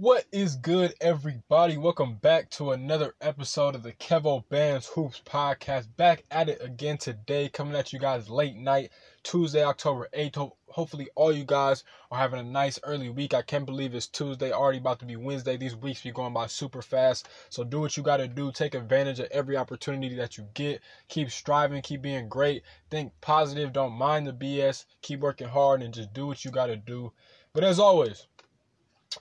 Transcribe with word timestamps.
What 0.00 0.24
is 0.32 0.56
good, 0.56 0.94
everybody? 0.98 1.76
Welcome 1.76 2.14
back 2.14 2.48
to 2.52 2.70
another 2.70 3.14
episode 3.20 3.74
of 3.74 3.82
the 3.82 3.92
Kevo 3.92 4.48
Bands 4.48 4.86
Hoops 4.86 5.20
podcast. 5.26 5.94
Back 5.98 6.24
at 6.30 6.48
it 6.48 6.56
again 6.62 6.96
today, 6.96 7.50
coming 7.50 7.74
at 7.74 7.92
you 7.92 7.98
guys 7.98 8.30
late 8.30 8.56
night, 8.56 8.92
Tuesday, 9.22 9.62
October 9.62 10.08
8th. 10.14 10.52
Hopefully, 10.68 11.10
all 11.16 11.30
you 11.30 11.44
guys 11.44 11.84
are 12.10 12.18
having 12.18 12.40
a 12.40 12.42
nice 12.42 12.80
early 12.82 13.10
week. 13.10 13.34
I 13.34 13.42
can't 13.42 13.66
believe 13.66 13.94
it's 13.94 14.06
Tuesday, 14.06 14.52
already 14.52 14.78
about 14.78 15.00
to 15.00 15.04
be 15.04 15.16
Wednesday. 15.16 15.58
These 15.58 15.76
weeks 15.76 16.00
be 16.00 16.12
going 16.12 16.32
by 16.32 16.46
super 16.46 16.80
fast. 16.80 17.28
So, 17.50 17.62
do 17.62 17.78
what 17.80 17.94
you 17.98 18.02
got 18.02 18.16
to 18.16 18.28
do. 18.28 18.50
Take 18.52 18.74
advantage 18.74 19.20
of 19.20 19.28
every 19.30 19.58
opportunity 19.58 20.14
that 20.14 20.38
you 20.38 20.46
get. 20.54 20.80
Keep 21.08 21.30
striving, 21.30 21.82
keep 21.82 22.00
being 22.00 22.26
great. 22.30 22.62
Think 22.90 23.12
positive, 23.20 23.74
don't 23.74 23.92
mind 23.92 24.26
the 24.26 24.32
BS. 24.32 24.86
Keep 25.02 25.20
working 25.20 25.48
hard 25.48 25.82
and 25.82 25.92
just 25.92 26.14
do 26.14 26.26
what 26.26 26.42
you 26.42 26.50
got 26.50 26.68
to 26.68 26.76
do. 26.78 27.12
But 27.52 27.64
as 27.64 27.80
always, 27.80 28.28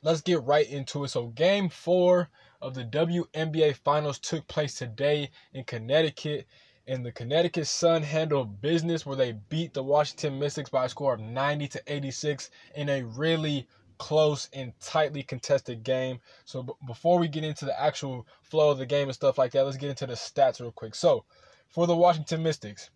let's 0.04 0.22
get 0.22 0.44
right 0.44 0.70
into 0.70 1.04
it. 1.04 1.10
So, 1.10 1.28
game 1.28 1.70
four 1.70 2.30
of 2.62 2.74
the 2.74 2.86
WNBA 2.86 3.76
Finals 3.78 4.20
took 4.20 4.48
place 4.48 4.76
today 4.76 5.30
in 5.54 5.64
Connecticut. 5.64 6.48
And 6.88 7.06
the 7.06 7.12
Connecticut 7.12 7.68
Sun 7.68 8.02
handled 8.02 8.62
business 8.62 9.06
where 9.06 9.16
they 9.16 9.34
beat 9.50 9.76
the 9.76 9.84
Washington 9.84 10.40
Mystics 10.40 10.72
by 10.72 10.86
a 10.86 10.90
score 10.90 11.14
of 11.14 11.20
90 11.20 11.68
to 11.68 11.84
86 11.86 12.50
in 12.76 12.90
a 12.90 13.04
really 13.04 13.68
close 14.00 14.50
and 14.54 14.74
tightly 14.80 15.22
contested 15.22 15.84
game. 15.84 16.20
So, 16.46 16.64
b- 16.64 16.74
before 16.88 17.20
we 17.20 17.28
get 17.28 17.44
into 17.44 17.66
the 17.66 17.80
actual 17.80 18.26
flow 18.42 18.72
of 18.72 18.80
the 18.80 18.88
game 18.88 19.08
and 19.08 19.14
stuff 19.14 19.38
like 19.38 19.52
that, 19.52 19.66
let's 19.66 19.78
get 19.78 19.92
into 19.92 20.08
the 20.08 20.14
stats 20.14 20.60
real 20.60 20.72
quick. 20.72 20.96
So, 20.96 21.26
for 21.68 21.86
the 21.86 21.96
Washington 21.96 22.42
Mystics, 22.42 22.90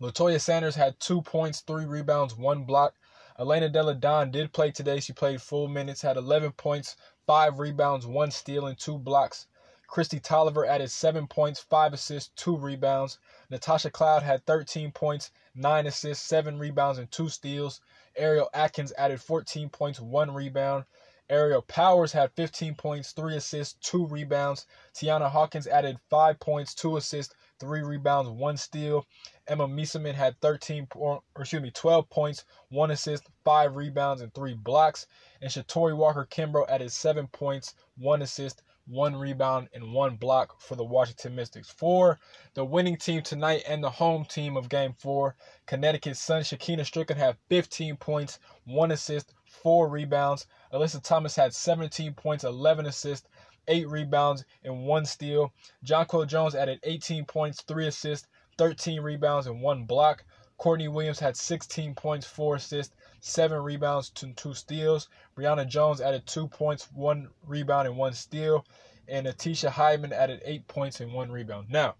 Latoya 0.00 0.40
Sanders 0.40 0.74
had 0.74 0.98
two 1.00 1.22
points, 1.22 1.60
three 1.60 1.86
rebounds, 1.86 2.36
one 2.36 2.64
block. 2.64 2.94
Elena 3.38 3.68
Delle 3.68 3.94
Donne 3.94 4.30
did 4.30 4.52
play 4.52 4.70
today. 4.70 5.00
She 5.00 5.12
played 5.12 5.40
full 5.40 5.68
minutes, 5.68 6.02
had 6.02 6.16
11 6.16 6.52
points, 6.52 6.96
5 7.26 7.58
rebounds, 7.58 8.06
1 8.06 8.30
steal, 8.30 8.66
and 8.66 8.78
2 8.78 8.98
blocks. 8.98 9.46
Kristi 9.88 10.20
Toliver 10.20 10.66
added 10.66 10.90
7 10.90 11.26
points, 11.26 11.60
5 11.60 11.92
assists, 11.92 12.30
2 12.36 12.56
rebounds. 12.56 13.18
Natasha 13.50 13.90
Cloud 13.90 14.22
had 14.22 14.44
13 14.46 14.90
points, 14.90 15.30
9 15.54 15.86
assists, 15.86 16.24
7 16.26 16.58
rebounds, 16.58 16.98
and 16.98 17.10
2 17.10 17.28
steals. 17.28 17.80
Ariel 18.16 18.48
Atkins 18.54 18.92
added 18.96 19.20
14 19.20 19.68
points, 19.68 20.00
1 20.00 20.32
rebound. 20.32 20.84
Aerial 21.28 21.62
Powers 21.62 22.12
had 22.12 22.32
15 22.32 22.74
points, 22.74 23.12
3 23.12 23.36
assists, 23.36 23.78
2 23.80 24.06
rebounds. 24.06 24.66
Tianna 24.94 25.30
Hawkins 25.30 25.66
added 25.66 25.98
5 26.10 26.38
points, 26.40 26.74
2 26.74 26.96
assists, 26.96 27.34
3 27.62 27.82
rebounds, 27.82 28.28
1 28.28 28.56
steal. 28.56 29.06
Emma 29.46 29.68
Meesseman 29.68 30.14
had 30.14 30.40
13 30.40 30.88
or 30.96 31.22
excuse 31.38 31.62
me 31.62 31.70
12 31.70 32.10
points, 32.10 32.44
one 32.70 32.90
assist, 32.90 33.22
five 33.44 33.76
rebounds, 33.76 34.20
and 34.20 34.34
three 34.34 34.54
blocks. 34.54 35.06
And 35.40 35.48
Shatori 35.48 35.96
Walker 35.96 36.26
Kimbrough 36.28 36.68
added 36.68 36.90
seven 36.90 37.28
points, 37.28 37.74
one 37.96 38.20
assist, 38.22 38.62
one 38.86 39.14
rebound, 39.14 39.68
and 39.72 39.92
one 39.92 40.16
block 40.16 40.60
for 40.60 40.74
the 40.74 40.84
Washington 40.84 41.36
Mystics. 41.36 41.70
For 41.70 42.18
the 42.54 42.64
winning 42.64 42.96
team 42.96 43.22
tonight 43.22 43.62
and 43.68 43.82
the 43.82 43.90
home 43.90 44.24
team 44.24 44.56
of 44.56 44.68
Game 44.68 44.94
Four, 44.94 45.36
Connecticut 45.66 46.16
Sun 46.16 46.42
Shekinna 46.42 46.82
Stricklen 46.82 47.16
had 47.16 47.36
15 47.48 47.96
points, 47.96 48.40
one 48.64 48.90
assist, 48.90 49.34
four 49.44 49.88
rebounds. 49.88 50.46
Alyssa 50.72 51.00
Thomas 51.00 51.36
had 51.36 51.54
17 51.54 52.14
points, 52.14 52.42
11 52.42 52.86
assists, 52.86 53.28
eight 53.68 53.88
rebounds, 53.88 54.44
and 54.64 54.86
one 54.86 55.04
steal. 55.04 55.52
Jonquel 55.84 56.26
Jones 56.26 56.54
added 56.54 56.80
18 56.82 57.24
points, 57.24 57.62
three 57.62 57.86
assists, 57.86 58.28
13 58.58 59.00
rebounds, 59.00 59.46
and 59.46 59.60
one 59.60 59.84
block. 59.84 60.24
Courtney 60.58 60.88
Williams 60.88 61.18
had 61.18 61.36
16 61.36 61.94
points, 61.94 62.26
four 62.26 62.56
assists, 62.56 62.94
seven 63.20 63.60
rebounds, 63.60 64.10
two, 64.10 64.32
two 64.34 64.54
steals. 64.54 65.08
Brionna 65.36 65.66
Jones 65.66 66.00
added 66.00 66.26
two 66.26 66.46
points, 66.48 66.88
one 66.92 67.28
rebound, 67.46 67.88
and 67.88 67.96
one 67.96 68.12
steal. 68.12 68.64
And 69.08 69.26
Atisha 69.26 69.70
Hiedeman 69.70 70.12
added 70.12 70.40
eight 70.44 70.68
points 70.68 71.00
and 71.00 71.12
one 71.12 71.32
rebound. 71.32 71.68
Now, 71.70 71.96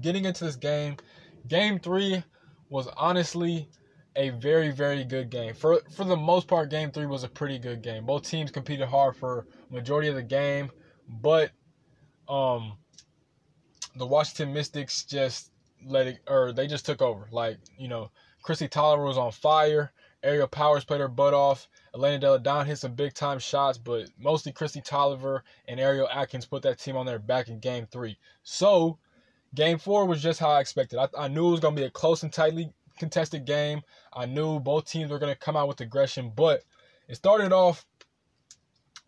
getting 0.00 0.24
into 0.24 0.44
this 0.44 0.56
game, 0.56 0.96
game 1.46 1.78
three 1.78 2.24
was 2.68 2.88
honestly 2.96 3.68
a 4.16 4.30
very, 4.30 4.70
very 4.70 5.04
good 5.04 5.30
game. 5.30 5.54
For 5.54 5.80
for 5.90 6.04
the 6.04 6.16
most 6.16 6.46
part, 6.48 6.70
game 6.70 6.90
three 6.90 7.06
was 7.06 7.24
a 7.24 7.28
pretty 7.28 7.58
good 7.58 7.82
game. 7.82 8.04
Both 8.04 8.28
teams 8.28 8.50
competed 8.50 8.88
hard 8.88 9.16
for 9.16 9.46
majority 9.70 10.08
of 10.08 10.14
the 10.14 10.22
game, 10.22 10.70
but 11.08 11.50
um 12.28 12.74
the 13.96 14.06
Washington 14.06 14.52
Mystics 14.52 15.04
just 15.04 15.50
let 15.84 16.06
it, 16.06 16.18
or 16.28 16.52
they 16.52 16.66
just 16.66 16.86
took 16.86 17.02
over. 17.02 17.28
Like, 17.30 17.58
you 17.78 17.88
know, 17.88 18.10
Kristi 18.44 18.68
Toliver 18.68 19.06
was 19.06 19.18
on 19.18 19.32
fire. 19.32 19.92
Aerial 20.22 20.46
Powers 20.46 20.84
played 20.84 21.00
her 21.00 21.08
butt 21.08 21.34
off. 21.34 21.68
Elena 21.94 22.18
Delle 22.18 22.38
Donne 22.38 22.66
hit 22.66 22.78
some 22.78 22.94
big 22.94 23.12
time 23.12 23.38
shots, 23.38 23.76
but 23.76 24.08
mostly 24.18 24.52
Kristi 24.52 24.86
Toliver 24.86 25.40
and 25.68 25.80
Ariel 25.80 26.08
Atkins 26.08 26.46
put 26.46 26.62
that 26.62 26.78
team 26.78 26.96
on 26.96 27.06
their 27.06 27.18
back 27.18 27.48
in 27.48 27.58
game 27.58 27.86
three. 27.90 28.16
So, 28.42 28.98
game 29.54 29.78
four 29.78 30.06
was 30.06 30.22
just 30.22 30.40
how 30.40 30.50
I 30.50 30.60
expected. 30.60 30.98
I, 30.98 31.08
I 31.18 31.28
knew 31.28 31.48
it 31.48 31.52
was 31.52 31.60
going 31.60 31.74
to 31.74 31.82
be 31.82 31.86
a 31.86 31.90
close 31.90 32.22
and 32.22 32.32
tightly 32.32 32.72
contested 32.98 33.44
game. 33.44 33.82
I 34.12 34.26
knew 34.26 34.60
both 34.60 34.86
teams 34.86 35.10
were 35.10 35.18
going 35.18 35.32
to 35.32 35.38
come 35.38 35.56
out 35.56 35.68
with 35.68 35.80
aggression, 35.80 36.32
but 36.34 36.62
it 37.08 37.16
started 37.16 37.52
off 37.52 37.84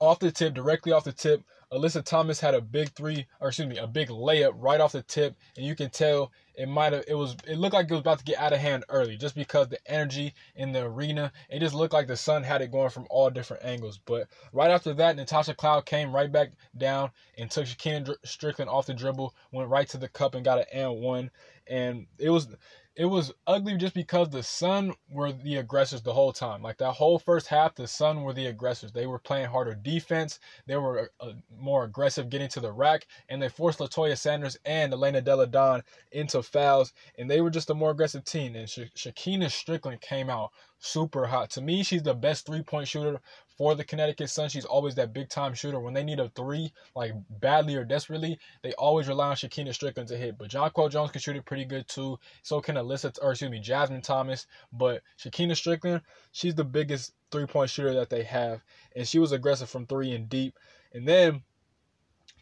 off 0.00 0.18
the 0.18 0.30
tip, 0.30 0.54
directly 0.54 0.92
off 0.92 1.04
the 1.04 1.12
tip. 1.12 1.42
Alyssa 1.72 2.04
Thomas 2.04 2.40
had 2.40 2.54
a 2.54 2.60
big 2.60 2.90
three, 2.90 3.26
or 3.40 3.48
excuse 3.48 3.68
me, 3.68 3.78
a 3.78 3.86
big 3.86 4.08
layup 4.08 4.52
right 4.56 4.80
off 4.80 4.92
the 4.92 5.02
tip, 5.02 5.36
and 5.56 5.64
you 5.64 5.74
can 5.74 5.90
tell 5.90 6.30
it 6.56 6.68
might 6.68 6.92
have 6.92 7.04
it 7.08 7.14
was 7.14 7.36
it 7.46 7.58
looked 7.58 7.74
like 7.74 7.86
it 7.86 7.90
was 7.90 8.00
about 8.00 8.18
to 8.18 8.24
get 8.24 8.38
out 8.38 8.52
of 8.52 8.60
hand 8.60 8.84
early 8.88 9.16
just 9.16 9.34
because 9.34 9.68
the 9.68 9.90
energy 9.90 10.32
in 10.54 10.72
the 10.72 10.82
arena 10.84 11.32
it 11.50 11.58
just 11.58 11.74
looked 11.74 11.92
like 11.92 12.06
the 12.06 12.16
sun 12.16 12.42
had 12.42 12.62
it 12.62 12.70
going 12.70 12.90
from 12.90 13.06
all 13.10 13.28
different 13.30 13.64
angles 13.64 13.98
but 14.04 14.28
right 14.52 14.70
after 14.70 14.94
that 14.94 15.16
natasha 15.16 15.54
cloud 15.54 15.84
came 15.84 16.14
right 16.14 16.30
back 16.30 16.52
down 16.76 17.10
and 17.38 17.50
took 17.50 17.66
Shekinna 17.66 18.14
Stricklen 18.24 18.68
off 18.68 18.86
the 18.86 18.94
dribble 18.94 19.34
went 19.52 19.68
right 19.68 19.88
to 19.88 19.98
the 19.98 20.08
cup 20.08 20.34
and 20.34 20.44
got 20.44 20.58
an 20.58 20.66
and 20.72 21.00
one 21.00 21.30
and 21.66 22.06
it 22.18 22.30
was 22.30 22.48
it 22.96 23.06
was 23.06 23.32
ugly 23.46 23.76
just 23.76 23.94
because 23.94 24.30
the 24.30 24.42
Sun 24.42 24.94
were 25.10 25.32
the 25.32 25.56
aggressors 25.56 26.02
the 26.02 26.12
whole 26.12 26.32
time. 26.32 26.62
Like 26.62 26.78
that 26.78 26.92
whole 26.92 27.18
first 27.18 27.48
half, 27.48 27.74
the 27.74 27.88
Sun 27.88 28.22
were 28.22 28.32
the 28.32 28.46
aggressors. 28.46 28.92
They 28.92 29.06
were 29.06 29.18
playing 29.18 29.46
harder 29.46 29.74
defense. 29.74 30.38
They 30.66 30.76
were 30.76 31.10
uh, 31.20 31.32
more 31.58 31.84
aggressive 31.84 32.30
getting 32.30 32.48
to 32.50 32.60
the 32.60 32.72
rack, 32.72 33.06
and 33.28 33.42
they 33.42 33.48
forced 33.48 33.80
Latoya 33.80 34.16
Sanders 34.16 34.56
and 34.64 34.92
Elena 34.92 35.20
Delle 35.20 35.46
Donne 35.46 35.82
into 36.12 36.42
fouls, 36.42 36.92
and 37.18 37.28
they 37.30 37.40
were 37.40 37.50
just 37.50 37.70
a 37.70 37.74
more 37.74 37.90
aggressive 37.90 38.24
team. 38.24 38.54
And 38.54 38.68
Sh- 38.68 38.80
Shekinna 38.94 39.46
Stricklen 39.46 40.00
came 40.00 40.30
out 40.30 40.52
super 40.78 41.26
hot. 41.26 41.50
To 41.50 41.62
me, 41.62 41.82
she's 41.82 42.02
the 42.02 42.14
best 42.14 42.46
three 42.46 42.62
point 42.62 42.86
shooter 42.86 43.20
for 43.56 43.74
the 43.74 43.84
Connecticut 43.84 44.30
Sun. 44.30 44.48
She's 44.48 44.64
always 44.64 44.94
that 44.96 45.12
big 45.12 45.28
time 45.28 45.54
shooter. 45.54 45.80
When 45.80 45.94
they 45.94 46.04
need 46.04 46.20
a 46.20 46.28
three, 46.30 46.72
like 46.94 47.12
badly 47.40 47.76
or 47.76 47.84
desperately, 47.84 48.38
they 48.62 48.72
always 48.74 49.08
rely 49.08 49.28
on 49.28 49.36
Shekinna 49.36 49.70
Stricklen 49.70 50.06
to 50.06 50.16
hit. 50.16 50.38
But 50.38 50.50
Jonquel 50.50 50.90
Jones 50.90 51.10
can 51.10 51.20
shoot 51.20 51.36
it 51.36 51.44
pretty 51.44 51.64
good 51.64 51.86
too. 51.88 52.18
So 52.42 52.60
can 52.60 52.76
Alyssa, 52.76 53.18
or 53.22 53.30
excuse 53.30 53.50
me, 53.50 53.60
Jasmine 53.60 54.02
Thomas. 54.02 54.46
But 54.72 55.02
Shekinna 55.18 55.52
Stricklen, 55.52 56.00
she's 56.32 56.54
the 56.54 56.64
biggest 56.64 57.14
three 57.30 57.46
point 57.46 57.70
shooter 57.70 57.94
that 57.94 58.10
they 58.10 58.24
have. 58.24 58.60
And 58.96 59.06
she 59.06 59.18
was 59.18 59.32
aggressive 59.32 59.70
from 59.70 59.86
three 59.86 60.12
and 60.12 60.28
deep. 60.28 60.58
And 60.92 61.06
then 61.06 61.42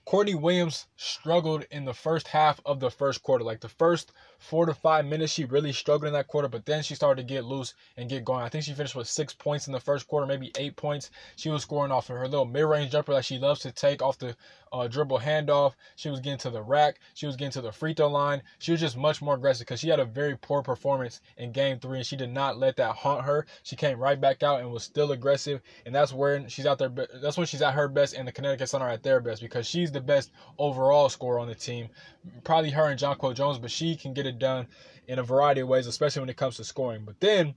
Courtney 0.04 0.34
Williams 0.34 0.86
struggled 0.96 1.64
in 1.70 1.84
the 1.84 1.94
first 1.94 2.28
half 2.28 2.60
of 2.66 2.80
the 2.80 2.90
first 2.90 3.22
quarter. 3.22 3.44
Like 3.44 3.60
the 3.60 3.68
first 3.68 4.12
four 4.42 4.66
to 4.66 4.75
five 4.75 5.06
minutes, 5.06 5.32
she 5.32 5.44
really 5.44 5.72
struggled 5.72 6.08
in 6.08 6.12
that 6.14 6.26
quarter, 6.26 6.48
but 6.48 6.66
then 6.66 6.82
she 6.82 6.94
started 6.94 7.26
to 7.26 7.34
get 7.34 7.44
loose 7.44 7.75
and 7.97 8.10
get 8.10 8.25
going. 8.25 8.42
I 8.42 8.48
think 8.48 8.64
she 8.64 8.75
finished 8.75 8.97
with 8.97 9.08
six 9.08 9.32
points 9.32 9.69
in 9.69 9.72
the 9.72 9.80
first 9.80 10.08
quarter, 10.08 10.26
maybe 10.26 10.50
eight 10.58 10.76
points. 10.76 11.10
She 11.36 11.48
was 11.48 11.62
scoring 11.62 11.92
off 11.92 12.10
of 12.10 12.16
her 12.16 12.26
little 12.26 12.44
mid 12.44 12.64
range 12.64 12.92
jumper 12.92 13.14
that 13.14 13.25
she 13.25 13.38
loves 13.38 13.60
to 13.60 13.72
take 13.72 14.02
off 14.02 14.19
the 14.19 14.36
uh, 14.72 14.88
dribble 14.88 15.20
handoff. 15.20 15.75
She 15.97 16.08
was 16.08 16.20
getting 16.20 16.38
to 16.41 16.50
the 16.50 16.62
rack. 16.62 16.98
She 17.14 17.26
was 17.26 17.36
getting 17.36 17.52
to 17.52 17.60
the 17.60 17.72
free 17.72 17.94
throw 17.94 18.08
line. 18.08 18.42
She 18.58 18.72
was 18.72 18.81
just 18.81 18.97
much 18.97 19.22
more 19.22 19.34
aggressive 19.34 19.66
because 19.66 19.81
she 19.81 19.88
had 19.88 20.00
a 20.00 20.04
very 20.04 20.36
poor 20.36 20.62
performance 20.62 21.20
in 21.36 21.52
game 21.52 21.78
three, 21.78 21.98
and 21.98 22.06
she 22.06 22.16
did 22.16 22.31
not 22.31 22.58
let 22.58 22.76
that 22.76 22.97
haunt 22.97 23.25
her. 23.25 23.47
She 23.62 23.76
came 23.76 23.98
right 23.98 24.20
back 24.20 24.42
out 24.42 24.60
and 24.60 24.72
was 24.72 24.82
still 24.82 25.12
aggressive, 25.12 25.60
and 25.86 25.94
that's 25.94 26.12
where 26.12 26.48
she's 26.48 26.66
out 26.66 26.78
there. 26.78 26.88
That's 26.88 27.36
when 27.36 27.47
she's 27.47 27.62
at 27.62 27.75
her 27.75 27.88
best, 27.88 28.14
and 28.14 28.26
the 28.26 28.32
Connecticut 28.32 28.69
Sun 28.69 28.82
are 28.82 28.90
at 28.90 29.02
their 29.02 29.20
best 29.20 29.40
because 29.40 29.66
she's 29.66 29.93
the 29.93 30.00
best 30.00 30.32
overall 30.58 31.08
scorer 31.08 31.38
on 31.38 31.49
the 31.49 31.55
team. 31.55 31.88
Probably 32.44 32.70
her 32.70 32.88
and 32.88 32.99
Jonquel 32.99 33.34
Jones, 33.34 33.58
but 33.58 33.70
she 33.70 33.94
can 33.94 34.14
get 34.14 34.26
it 34.26 34.31
done 34.38 34.67
in 35.06 35.19
a 35.19 35.23
variety 35.23 35.61
of 35.61 35.69
ways, 35.69 35.87
especially 35.87 36.20
when 36.20 36.29
it 36.29 36.37
comes 36.37 36.56
to 36.56 36.64
scoring. 36.64 37.05
But 37.05 37.20
then 37.20 37.55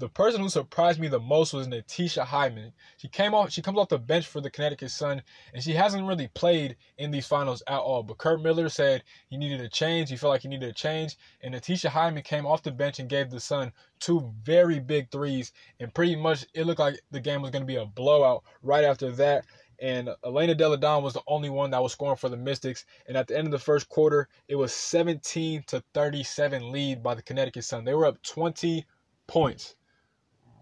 the 0.00 0.08
person 0.08 0.40
who 0.40 0.48
surprised 0.48 0.98
me 0.98 1.08
the 1.08 1.20
most 1.20 1.52
was 1.52 1.68
Natisha 1.68 2.24
Hiedeman. 2.24 2.72
She 2.96 3.06
came 3.06 3.34
off 3.34 3.50
she 3.50 3.60
comes 3.60 3.78
off 3.78 3.90
the 3.90 3.98
bench 3.98 4.26
for 4.26 4.40
the 4.40 4.50
Connecticut 4.50 4.90
Sun 4.90 5.22
and 5.52 5.62
she 5.62 5.72
hasn't 5.72 6.06
really 6.08 6.28
played 6.28 6.76
in 6.96 7.10
these 7.10 7.26
finals 7.26 7.62
at 7.66 7.78
all. 7.78 8.02
But 8.02 8.16
Curt 8.16 8.40
Miller 8.40 8.70
said 8.70 9.04
he 9.28 9.36
needed 9.36 9.60
a 9.60 9.68
change. 9.68 10.08
He 10.08 10.16
felt 10.16 10.30
like 10.30 10.40
he 10.40 10.48
needed 10.48 10.70
a 10.70 10.72
change. 10.72 11.18
And 11.42 11.54
Natisha 11.54 11.90
Hiedeman 11.90 12.24
came 12.24 12.46
off 12.46 12.62
the 12.62 12.70
bench 12.70 12.98
and 12.98 13.10
gave 13.10 13.28
the 13.30 13.40
Sun 13.40 13.72
two 13.98 14.32
very 14.42 14.80
big 14.80 15.10
threes. 15.10 15.52
And 15.78 15.92
pretty 15.92 16.16
much 16.16 16.46
it 16.54 16.64
looked 16.64 16.80
like 16.80 16.98
the 17.10 17.20
game 17.20 17.42
was 17.42 17.50
gonna 17.50 17.66
be 17.66 17.76
a 17.76 17.84
blowout 17.84 18.42
right 18.62 18.84
after 18.84 19.10
that 19.12 19.44
and 19.80 20.10
Elena 20.24 20.54
Delle 20.54 20.76
Donne 20.76 21.02
was 21.02 21.14
the 21.14 21.22
only 21.26 21.50
one 21.50 21.70
that 21.70 21.82
was 21.82 21.92
scoring 21.92 22.16
for 22.16 22.28
the 22.28 22.36
Mystics. 22.36 22.84
And 23.08 23.16
at 23.16 23.26
the 23.26 23.36
end 23.36 23.46
of 23.46 23.52
the 23.52 23.58
first 23.58 23.88
quarter, 23.88 24.28
it 24.46 24.56
was 24.56 24.74
17 24.74 25.64
to 25.68 25.82
37 25.94 26.70
lead 26.70 27.02
by 27.02 27.14
the 27.14 27.22
Connecticut 27.22 27.64
Sun. 27.64 27.84
They 27.84 27.94
were 27.94 28.06
up 28.06 28.22
20 28.22 28.84
points 29.26 29.74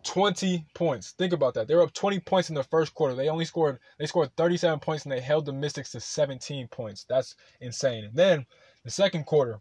20 0.04 0.64
points. 0.74 1.10
Think 1.12 1.32
about 1.32 1.54
that. 1.54 1.68
They 1.68 1.74
were 1.74 1.82
up 1.82 1.92
20 1.92 2.20
points 2.20 2.48
in 2.48 2.54
the 2.54 2.62
first 2.62 2.94
quarter. 2.94 3.14
They 3.14 3.28
only 3.28 3.44
scored 3.44 3.78
they 3.98 4.06
scored 4.06 4.34
37 4.36 4.80
points 4.80 5.04
and 5.04 5.12
they 5.12 5.20
held 5.20 5.44
the 5.46 5.52
Mystics 5.52 5.92
to 5.92 6.00
17 6.00 6.68
points. 6.68 7.04
That's 7.04 7.34
insane. 7.60 8.04
And 8.04 8.14
then 8.14 8.46
the 8.84 8.90
second 8.90 9.26
quarter, 9.26 9.60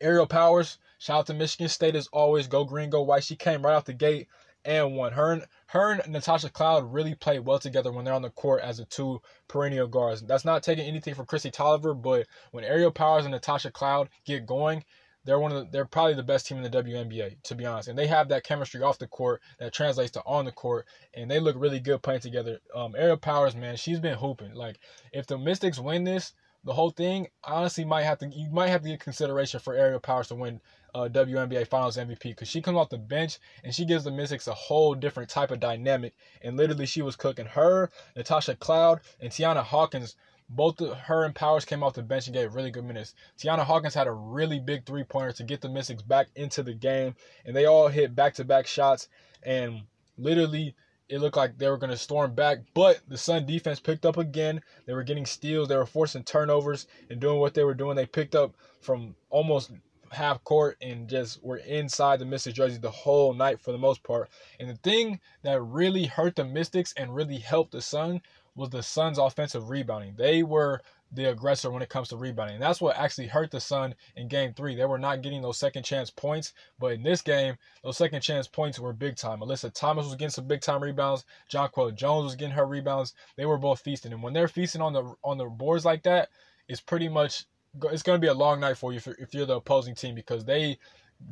Aerial 0.00 0.26
Powers, 0.26 0.78
shout 0.98 1.18
out 1.18 1.26
to 1.26 1.34
Michigan 1.34 1.68
State 1.68 1.94
as 1.94 2.08
always. 2.08 2.46
Go 2.46 2.64
green, 2.64 2.90
go 2.90 3.02
white. 3.02 3.24
She 3.24 3.36
came 3.36 3.62
right 3.62 3.74
out 3.74 3.84
the 3.84 3.92
gate 3.92 4.28
and 4.64 4.96
one. 4.96 5.12
Her 5.12 5.32
and 5.32 5.46
her 5.68 5.92
and 5.92 6.12
Natasha 6.12 6.50
Cloud 6.50 6.92
really 6.92 7.14
play 7.14 7.38
well 7.38 7.58
together 7.58 7.92
when 7.92 8.04
they're 8.04 8.14
on 8.14 8.22
the 8.22 8.30
court 8.30 8.62
as 8.62 8.78
the 8.78 8.84
two 8.84 9.20
perennial 9.48 9.86
guards. 9.86 10.22
That's 10.22 10.44
not 10.44 10.62
taking 10.62 10.86
anything 10.86 11.14
from 11.14 11.26
Kristi 11.26 11.52
Toliver, 11.52 12.00
but 12.00 12.26
when 12.52 12.64
Aerial 12.64 12.90
Powers 12.90 13.24
and 13.24 13.32
Natasha 13.32 13.70
Cloud 13.70 14.08
get 14.24 14.46
going, 14.46 14.84
they're 15.24 15.38
one 15.38 15.52
of 15.52 15.58
the, 15.58 15.70
they're 15.70 15.84
probably 15.84 16.14
the 16.14 16.22
best 16.22 16.46
team 16.46 16.58
in 16.58 16.62
the 16.62 16.82
WNBA 16.82 17.42
to 17.44 17.54
be 17.54 17.64
honest, 17.64 17.88
and 17.88 17.98
they 17.98 18.06
have 18.06 18.28
that 18.28 18.44
chemistry 18.44 18.82
off 18.82 18.98
the 18.98 19.06
court 19.06 19.40
that 19.58 19.72
translates 19.72 20.12
to 20.12 20.22
on 20.26 20.44
the 20.44 20.52
court, 20.52 20.86
and 21.14 21.30
they 21.30 21.40
look 21.40 21.56
really 21.58 21.80
good 21.80 22.02
playing 22.02 22.20
together. 22.20 22.60
Um, 22.74 22.94
Aerial 22.96 23.16
Powers, 23.16 23.56
man, 23.56 23.76
she's 23.76 24.00
been 24.00 24.18
hooping. 24.18 24.54
Like 24.54 24.78
if 25.12 25.26
the 25.26 25.38
Mystics 25.38 25.78
win 25.78 26.04
this, 26.04 26.34
the 26.64 26.72
whole 26.72 26.90
thing 26.90 27.28
honestly 27.42 27.84
might 27.84 28.04
have 28.04 28.18
to 28.18 28.28
you 28.28 28.50
might 28.50 28.68
have 28.68 28.82
to 28.82 28.88
get 28.88 29.00
consideration 29.00 29.60
for 29.60 29.74
Aerial 29.74 30.00
Powers 30.00 30.28
to 30.28 30.34
win 30.34 30.60
uh, 30.94 31.08
WNBA 31.10 31.66
Finals 31.66 31.96
MVP 31.96 32.22
because 32.22 32.48
she 32.48 32.62
comes 32.62 32.78
off 32.78 32.88
the 32.88 32.98
bench 32.98 33.38
and 33.62 33.74
she 33.74 33.84
gives 33.84 34.04
the 34.04 34.10
Mystics 34.10 34.46
a 34.46 34.54
whole 34.54 34.94
different 34.94 35.28
type 35.28 35.50
of 35.50 35.60
dynamic. 35.60 36.14
And 36.42 36.56
literally, 36.56 36.86
she 36.86 37.02
was 37.02 37.16
cooking 37.16 37.46
her, 37.46 37.90
Natasha 38.16 38.54
Cloud, 38.54 39.00
and 39.20 39.30
Tianna 39.30 39.62
Hawkins. 39.62 40.16
Both 40.48 40.78
her 40.78 41.24
and 41.24 41.34
Powers 41.34 41.64
came 41.64 41.82
off 41.82 41.94
the 41.94 42.02
bench 42.02 42.26
and 42.26 42.34
gave 42.34 42.54
really 42.54 42.70
good 42.70 42.84
minutes. 42.84 43.14
Tianna 43.38 43.64
Hawkins 43.64 43.94
had 43.94 44.06
a 44.06 44.12
really 44.12 44.60
big 44.60 44.84
three 44.84 45.02
pointer 45.02 45.32
to 45.32 45.44
get 45.44 45.62
the 45.62 45.70
Mystics 45.70 46.02
back 46.02 46.28
into 46.36 46.62
the 46.62 46.74
game, 46.74 47.16
and 47.44 47.56
they 47.56 47.64
all 47.64 47.88
hit 47.88 48.14
back 48.14 48.34
to 48.34 48.44
back 48.44 48.66
shots. 48.66 49.08
And 49.42 49.82
literally, 50.18 50.74
it 51.08 51.18
looked 51.18 51.36
like 51.36 51.58
they 51.58 51.68
were 51.68 51.78
going 51.78 51.90
to 51.90 51.96
storm 51.96 52.34
back, 52.34 52.58
but 52.74 53.00
the 53.08 53.18
Sun 53.18 53.46
defense 53.46 53.80
picked 53.80 54.06
up 54.06 54.16
again. 54.16 54.60
They 54.86 54.94
were 54.94 55.02
getting 55.02 55.26
steals, 55.26 55.68
they 55.68 55.76
were 55.76 55.86
forcing 55.86 56.24
turnovers 56.24 56.86
and 57.10 57.20
doing 57.20 57.38
what 57.38 57.54
they 57.54 57.64
were 57.64 57.74
doing. 57.74 57.96
They 57.96 58.06
picked 58.06 58.34
up 58.34 58.54
from 58.80 59.14
almost 59.30 59.70
half 60.10 60.42
court 60.44 60.76
and 60.80 61.08
just 61.08 61.42
were 61.42 61.58
inside 61.58 62.18
the 62.18 62.24
Mystics 62.24 62.56
jersey 62.56 62.78
the 62.78 62.90
whole 62.90 63.34
night 63.34 63.60
for 63.60 63.72
the 63.72 63.78
most 63.78 64.02
part. 64.02 64.30
And 64.58 64.70
the 64.70 64.76
thing 64.76 65.20
that 65.42 65.60
really 65.60 66.06
hurt 66.06 66.36
the 66.36 66.44
Mystics 66.44 66.94
and 66.96 67.14
really 67.14 67.38
helped 67.38 67.72
the 67.72 67.82
Sun 67.82 68.22
was 68.54 68.70
the 68.70 68.82
Suns' 68.82 69.18
offensive 69.18 69.68
rebounding. 69.68 70.14
They 70.16 70.42
were 70.42 70.80
the 71.14 71.30
aggressor 71.30 71.70
when 71.70 71.82
it 71.82 71.88
comes 71.88 72.08
to 72.08 72.16
rebounding. 72.16 72.56
And 72.56 72.62
that's 72.62 72.80
what 72.80 72.96
actually 72.96 73.28
hurt 73.28 73.50
the 73.50 73.60
Sun 73.60 73.94
in 74.16 74.28
game 74.28 74.52
three. 74.52 74.74
They 74.74 74.84
were 74.84 74.98
not 74.98 75.22
getting 75.22 75.42
those 75.42 75.58
second 75.58 75.84
chance 75.84 76.10
points. 76.10 76.52
But 76.78 76.92
in 76.92 77.02
this 77.02 77.22
game, 77.22 77.56
those 77.82 77.96
second 77.96 78.20
chance 78.20 78.48
points 78.48 78.78
were 78.78 78.92
big 78.92 79.16
time. 79.16 79.40
Alyssa 79.40 79.72
Thomas 79.72 80.06
was 80.06 80.16
getting 80.16 80.30
some 80.30 80.46
big 80.46 80.60
time 80.60 80.82
rebounds. 80.82 81.24
Jonquel 81.50 81.94
Jones 81.94 82.24
was 82.24 82.36
getting 82.36 82.54
her 82.54 82.66
rebounds. 82.66 83.14
They 83.36 83.46
were 83.46 83.58
both 83.58 83.80
feasting. 83.80 84.12
And 84.12 84.22
when 84.22 84.32
they're 84.32 84.48
feasting 84.48 84.82
on 84.82 84.92
the 84.92 85.14
on 85.22 85.38
the 85.38 85.46
boards 85.46 85.84
like 85.84 86.02
that, 86.02 86.28
it's 86.68 86.80
pretty 86.80 87.08
much 87.08 87.46
it's 87.90 88.02
going 88.02 88.16
to 88.16 88.24
be 88.24 88.28
a 88.28 88.34
long 88.34 88.60
night 88.60 88.76
for 88.76 88.92
you 88.92 89.00
if 89.18 89.34
you're 89.34 89.46
the 89.46 89.56
opposing 89.56 89.94
team 89.94 90.14
because 90.14 90.44
they 90.44 90.78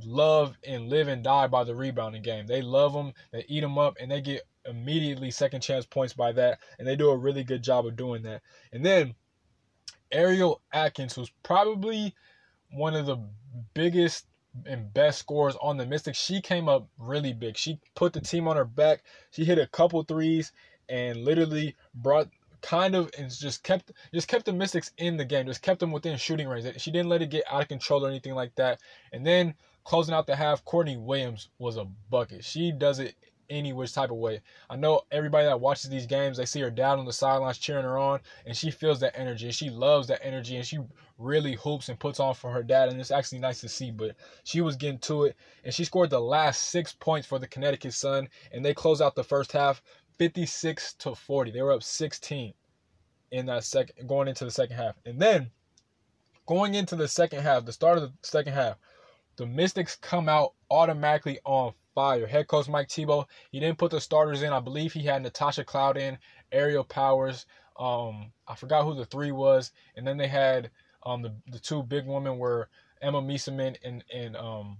love 0.04 0.56
and 0.66 0.88
live 0.88 1.08
and 1.08 1.22
die 1.22 1.46
by 1.46 1.64
the 1.64 1.74
rebounding 1.74 2.22
game. 2.22 2.46
They 2.46 2.62
love 2.62 2.92
them, 2.92 3.12
they 3.32 3.44
eat 3.48 3.60
them 3.60 3.78
up, 3.78 3.96
and 4.00 4.10
they 4.10 4.20
get 4.20 4.42
immediately 4.64 5.30
second 5.30 5.60
chance 5.60 5.86
points 5.86 6.14
by 6.14 6.32
that, 6.32 6.58
and 6.78 6.86
they 6.86 6.96
do 6.96 7.10
a 7.10 7.16
really 7.16 7.44
good 7.44 7.62
job 7.62 7.86
of 7.86 7.96
doing 7.96 8.22
that. 8.22 8.42
And 8.72 8.84
then 8.84 9.14
Ariel 10.12 10.60
Atkins, 10.72 11.14
who's 11.14 11.30
probably 11.42 12.14
one 12.70 12.94
of 12.94 13.06
the 13.06 13.18
biggest 13.74 14.26
and 14.66 14.92
best 14.92 15.18
scorers 15.18 15.56
on 15.60 15.76
the 15.76 15.86
Mystics, 15.86 16.18
she 16.18 16.40
came 16.40 16.68
up 16.68 16.86
really 16.98 17.32
big. 17.32 17.56
She 17.56 17.80
put 17.94 18.12
the 18.12 18.20
team 18.20 18.46
on 18.48 18.56
her 18.56 18.64
back. 18.64 19.02
She 19.30 19.44
hit 19.44 19.58
a 19.58 19.66
couple 19.66 20.02
threes 20.02 20.52
and 20.88 21.24
literally 21.24 21.74
brought 21.94 22.28
kind 22.60 22.94
of 22.94 23.10
and 23.18 23.28
just 23.28 23.64
kept 23.64 23.90
just 24.14 24.28
kept 24.28 24.44
the 24.44 24.52
Mystics 24.52 24.92
in 24.98 25.16
the 25.16 25.24
game, 25.24 25.46
just 25.46 25.62
kept 25.62 25.80
them 25.80 25.90
within 25.90 26.16
shooting 26.16 26.48
range. 26.48 26.80
She 26.80 26.90
didn't 26.90 27.08
let 27.08 27.22
it 27.22 27.30
get 27.30 27.44
out 27.50 27.62
of 27.62 27.68
control 27.68 28.04
or 28.04 28.08
anything 28.08 28.34
like 28.34 28.54
that. 28.56 28.80
And 29.12 29.26
then 29.26 29.54
closing 29.84 30.14
out 30.14 30.26
the 30.26 30.36
half, 30.36 30.64
Courtney 30.64 30.96
Williams 30.96 31.48
was 31.58 31.76
a 31.76 31.86
bucket. 32.10 32.44
She 32.44 32.72
does 32.72 32.98
it 32.98 33.16
any 33.52 33.72
which 33.72 33.92
type 33.92 34.10
of 34.10 34.16
way. 34.16 34.40
I 34.70 34.76
know 34.76 35.02
everybody 35.10 35.46
that 35.46 35.60
watches 35.60 35.90
these 35.90 36.06
games, 36.06 36.36
they 36.36 36.46
see 36.46 36.60
her 36.60 36.70
dad 36.70 36.98
on 36.98 37.04
the 37.04 37.12
sidelines 37.12 37.58
cheering 37.58 37.84
her 37.84 37.98
on, 37.98 38.20
and 38.46 38.56
she 38.56 38.70
feels 38.70 39.00
that 39.00 39.18
energy, 39.18 39.46
and 39.46 39.54
she 39.54 39.70
loves 39.70 40.08
that 40.08 40.24
energy, 40.24 40.56
and 40.56 40.66
she 40.66 40.78
really 41.18 41.54
hoops 41.54 41.88
and 41.88 42.00
puts 42.00 42.18
on 42.18 42.34
for 42.34 42.50
her 42.50 42.62
dad, 42.62 42.88
and 42.88 43.00
it's 43.00 43.10
actually 43.10 43.38
nice 43.38 43.60
to 43.60 43.68
see. 43.68 43.90
But 43.90 44.16
she 44.44 44.60
was 44.60 44.76
getting 44.76 44.98
to 45.00 45.24
it, 45.24 45.36
and 45.64 45.72
she 45.72 45.84
scored 45.84 46.10
the 46.10 46.20
last 46.20 46.70
six 46.70 46.92
points 46.92 47.26
for 47.26 47.38
the 47.38 47.46
Connecticut 47.46 47.94
Sun, 47.94 48.28
and 48.52 48.64
they 48.64 48.74
close 48.74 49.00
out 49.00 49.14
the 49.14 49.24
first 49.24 49.52
half 49.52 49.82
56 50.18 50.94
to 50.94 51.14
40. 51.14 51.50
They 51.50 51.62
were 51.62 51.72
up 51.72 51.82
16 51.82 52.54
in 53.30 53.46
that 53.46 53.64
second 53.64 54.06
going 54.06 54.28
into 54.28 54.44
the 54.44 54.50
second 54.50 54.76
half. 54.76 54.96
And 55.04 55.20
then 55.20 55.50
going 56.46 56.74
into 56.74 56.96
the 56.96 57.08
second 57.08 57.42
half, 57.42 57.64
the 57.64 57.72
start 57.72 57.98
of 57.98 58.04
the 58.04 58.12
second 58.22 58.52
half, 58.52 58.76
the 59.36 59.46
Mystics 59.46 59.96
come 59.96 60.28
out 60.28 60.52
automatically 60.70 61.40
on 61.44 61.72
fire. 61.94 62.26
Head 62.26 62.48
coach 62.48 62.68
Mike 62.68 62.90
Thibault, 62.90 63.26
he 63.50 63.60
didn't 63.60 63.78
put 63.78 63.90
the 63.90 64.00
starters 64.00 64.42
in. 64.42 64.52
I 64.52 64.60
believe 64.60 64.92
he 64.92 65.02
had 65.02 65.22
Natasha 65.22 65.64
Cloud 65.64 65.96
in, 65.96 66.18
Aerial 66.50 66.84
Powers. 66.84 67.46
Um, 67.78 68.32
I 68.46 68.54
forgot 68.54 68.84
who 68.84 68.94
the 68.94 69.06
three 69.06 69.32
was, 69.32 69.72
and 69.96 70.06
then 70.06 70.16
they 70.16 70.28
had 70.28 70.70
um 71.04 71.22
the, 71.22 71.34
the 71.50 71.58
two 71.58 71.82
big 71.82 72.06
women 72.06 72.38
were 72.38 72.68
Emma 73.00 73.20
Meesseman 73.20 73.76
and 73.82 74.04
and 74.14 74.36
um 74.36 74.78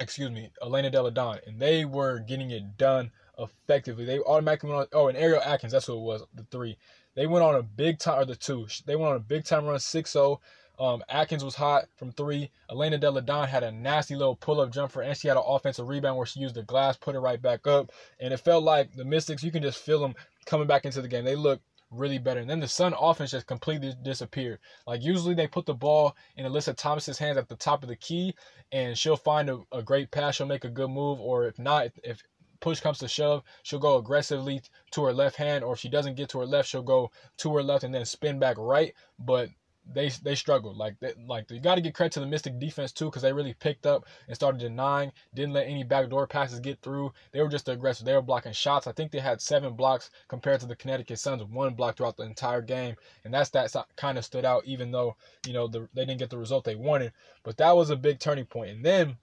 excuse 0.00 0.30
me 0.30 0.50
Elena 0.62 0.90
Delle 0.90 1.10
Donne, 1.10 1.40
and 1.46 1.60
they 1.60 1.84
were 1.84 2.20
getting 2.20 2.50
it 2.50 2.76
done 2.76 3.10
effectively. 3.38 4.04
They 4.04 4.18
automatically 4.20 4.70
went 4.70 4.80
on. 4.80 4.86
Oh, 4.92 5.08
and 5.08 5.16
Ariel 5.16 5.42
Atkins, 5.42 5.72
that's 5.72 5.86
who 5.86 5.94
it 5.94 6.00
was. 6.00 6.22
The 6.34 6.44
three. 6.50 6.78
They 7.14 7.26
went 7.26 7.44
on 7.44 7.54
a 7.56 7.62
big 7.62 7.98
time, 7.98 8.20
or 8.20 8.24
the 8.24 8.36
two. 8.36 8.66
They 8.86 8.96
went 8.96 9.10
on 9.10 9.16
a 9.16 9.20
big 9.20 9.44
time 9.44 9.66
run, 9.66 9.78
6-0. 9.78 10.38
Um, 10.80 11.02
Atkins 11.10 11.44
was 11.44 11.54
hot 11.54 11.84
from 11.96 12.10
three. 12.10 12.50
Elena 12.70 12.96
Delle 12.96 13.20
Donne 13.20 13.46
had 13.46 13.62
a 13.62 13.70
nasty 13.70 14.16
little 14.16 14.34
pull-up 14.34 14.72
jumper, 14.72 15.02
and 15.02 15.16
she 15.16 15.28
had 15.28 15.36
an 15.36 15.42
offensive 15.46 15.88
rebound 15.88 16.16
where 16.16 16.26
she 16.26 16.40
used 16.40 16.54
the 16.54 16.62
glass, 16.62 16.96
put 16.96 17.14
it 17.14 17.20
right 17.20 17.40
back 17.40 17.66
up, 17.66 17.92
and 18.18 18.32
it 18.32 18.38
felt 18.38 18.64
like 18.64 18.94
the 18.94 19.04
Mystics. 19.04 19.42
You 19.42 19.52
can 19.52 19.62
just 19.62 19.78
feel 19.78 20.00
them 20.00 20.14
coming 20.46 20.66
back 20.66 20.86
into 20.86 21.02
the 21.02 21.08
game. 21.08 21.24
They 21.24 21.36
look 21.36 21.60
really 21.90 22.18
better. 22.18 22.40
And 22.40 22.48
then 22.48 22.60
the 22.60 22.68
Sun 22.68 22.94
offense 22.98 23.32
just 23.32 23.46
completely 23.46 23.92
disappeared. 24.02 24.58
Like 24.86 25.02
usually 25.02 25.34
they 25.34 25.46
put 25.46 25.66
the 25.66 25.74
ball 25.74 26.16
in 26.36 26.46
Alyssa 26.46 26.74
Thomas's 26.74 27.18
hands 27.18 27.36
at 27.36 27.48
the 27.48 27.56
top 27.56 27.82
of 27.82 27.88
the 27.88 27.96
key, 27.96 28.34
and 28.72 28.96
she'll 28.96 29.16
find 29.16 29.50
a, 29.50 29.60
a 29.72 29.82
great 29.82 30.10
pass. 30.10 30.36
She'll 30.36 30.46
make 30.46 30.64
a 30.64 30.70
good 30.70 30.90
move, 30.90 31.20
or 31.20 31.46
if 31.46 31.58
not, 31.58 31.88
if 32.02 32.22
push 32.60 32.80
comes 32.80 32.98
to 32.98 33.08
shove, 33.08 33.42
she'll 33.62 33.78
go 33.78 33.96
aggressively 33.96 34.62
to 34.92 35.04
her 35.04 35.12
left 35.12 35.36
hand, 35.36 35.64
or 35.64 35.72
if 35.72 35.78
she 35.80 35.88
doesn't 35.88 36.16
get 36.16 36.28
to 36.30 36.38
her 36.38 36.46
left, 36.46 36.68
she'll 36.68 36.82
go 36.82 37.10
to 37.38 37.54
her 37.56 37.62
left 37.62 37.84
and 37.84 37.94
then 37.94 38.04
spin 38.04 38.38
back 38.38 38.56
right. 38.58 38.94
But 39.18 39.48
they 39.92 40.08
they 40.08 40.34
struggled. 40.34 40.76
Like 40.76 40.98
they, 41.00 41.14
like 41.26 41.50
you 41.50 41.60
got 41.60 41.76
to 41.76 41.80
get 41.80 41.94
credit 41.94 42.12
to 42.12 42.20
the 42.20 42.26
Mystic 42.26 42.58
defense 42.58 42.92
too, 42.92 43.06
because 43.06 43.22
they 43.22 43.32
really 43.32 43.54
picked 43.54 43.86
up 43.86 44.06
and 44.26 44.34
started 44.34 44.60
denying, 44.60 45.12
didn't 45.34 45.54
let 45.54 45.66
any 45.66 45.84
backdoor 45.84 46.26
passes 46.26 46.60
get 46.60 46.80
through. 46.80 47.12
They 47.32 47.42
were 47.42 47.48
just 47.48 47.68
aggressive. 47.68 48.06
They 48.06 48.14
were 48.14 48.22
blocking 48.22 48.52
shots. 48.52 48.86
I 48.86 48.92
think 48.92 49.10
they 49.10 49.18
had 49.20 49.40
seven 49.40 49.74
blocks 49.74 50.10
compared 50.28 50.60
to 50.60 50.66
the 50.66 50.76
Connecticut 50.76 51.18
Suns, 51.18 51.42
one 51.44 51.74
block 51.74 51.96
throughout 51.96 52.16
the 52.16 52.24
entire 52.24 52.62
game, 52.62 52.96
and 53.24 53.32
that's 53.32 53.50
that 53.50 53.74
kind 53.96 54.18
of 54.18 54.24
stood 54.24 54.44
out. 54.44 54.64
Even 54.64 54.90
though 54.90 55.16
you 55.46 55.52
know 55.52 55.66
the, 55.66 55.88
they 55.94 56.04
didn't 56.04 56.18
get 56.18 56.30
the 56.30 56.38
result 56.38 56.64
they 56.64 56.76
wanted, 56.76 57.12
but 57.42 57.56
that 57.56 57.76
was 57.76 57.90
a 57.90 57.96
big 57.96 58.18
turning 58.18 58.46
point. 58.46 58.70
And 58.70 58.84
then 58.84 59.16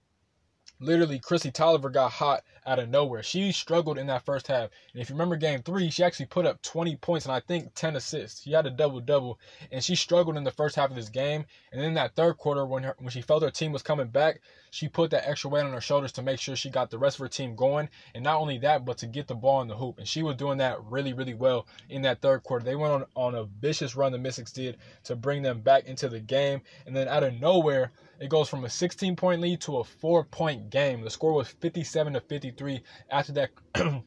literally 0.80 1.18
Chrissy 1.18 1.50
Toliver 1.50 1.92
got 1.92 2.12
hot 2.12 2.42
out 2.66 2.78
of 2.78 2.88
nowhere. 2.88 3.22
She 3.22 3.50
struggled 3.52 3.98
in 3.98 4.06
that 4.08 4.24
first 4.24 4.46
half. 4.46 4.70
And 4.92 5.00
if 5.00 5.08
you 5.08 5.14
remember 5.14 5.36
game 5.36 5.62
three, 5.62 5.90
she 5.90 6.04
actually 6.04 6.26
put 6.26 6.46
up 6.46 6.60
20 6.62 6.96
points 6.96 7.26
and 7.26 7.32
I 7.34 7.40
think 7.40 7.74
10 7.74 7.96
assists. 7.96 8.42
She 8.42 8.52
had 8.52 8.66
a 8.66 8.70
double 8.70 9.00
double. 9.00 9.38
And 9.72 9.82
she 9.82 9.94
struggled 9.94 10.36
in 10.36 10.44
the 10.44 10.50
first 10.50 10.76
half 10.76 10.90
of 10.90 10.96
this 10.96 11.08
game. 11.08 11.46
And 11.72 11.80
then 11.80 11.94
that 11.94 12.14
third 12.14 12.36
quarter, 12.36 12.66
when 12.66 12.82
her, 12.82 12.94
when 12.98 13.10
she 13.10 13.22
felt 13.22 13.42
her 13.42 13.50
team 13.50 13.72
was 13.72 13.82
coming 13.82 14.08
back, 14.08 14.40
she 14.70 14.88
put 14.88 15.10
that 15.10 15.28
extra 15.28 15.50
weight 15.50 15.64
on 15.64 15.72
her 15.72 15.80
shoulders 15.80 16.12
to 16.12 16.22
make 16.22 16.38
sure 16.38 16.54
she 16.54 16.70
got 16.70 16.90
the 16.90 16.98
rest 16.98 17.16
of 17.16 17.20
her 17.20 17.28
team 17.28 17.56
going. 17.56 17.88
And 18.14 18.22
not 18.22 18.38
only 18.38 18.58
that, 18.58 18.84
but 18.84 18.98
to 18.98 19.06
get 19.06 19.26
the 19.26 19.34
ball 19.34 19.62
in 19.62 19.68
the 19.68 19.76
hoop. 19.76 19.98
And 19.98 20.06
she 20.06 20.22
was 20.22 20.36
doing 20.36 20.58
that 20.58 20.82
really, 20.84 21.14
really 21.14 21.34
well 21.34 21.66
in 21.88 22.02
that 22.02 22.20
third 22.20 22.42
quarter. 22.42 22.64
They 22.64 22.76
went 22.76 22.92
on, 22.92 23.04
on 23.14 23.34
a 23.34 23.44
vicious 23.44 23.96
run, 23.96 24.12
the 24.12 24.18
Mystics 24.18 24.52
did, 24.52 24.76
to 25.04 25.16
bring 25.16 25.42
them 25.42 25.60
back 25.60 25.86
into 25.86 26.08
the 26.08 26.20
game. 26.20 26.60
And 26.86 26.94
then 26.94 27.08
out 27.08 27.22
of 27.22 27.40
nowhere, 27.40 27.92
it 28.20 28.28
goes 28.28 28.48
from 28.48 28.64
a 28.64 28.70
16 28.70 29.16
point 29.16 29.40
lead 29.40 29.60
to 29.62 29.78
a 29.78 29.84
four 29.84 30.24
point 30.24 30.70
game. 30.70 31.02
The 31.02 31.10
score 31.10 31.32
was 31.32 31.48
57 31.48 32.14
to 32.14 32.20
53 32.20 32.82
after 33.10 33.32
that. 33.32 33.50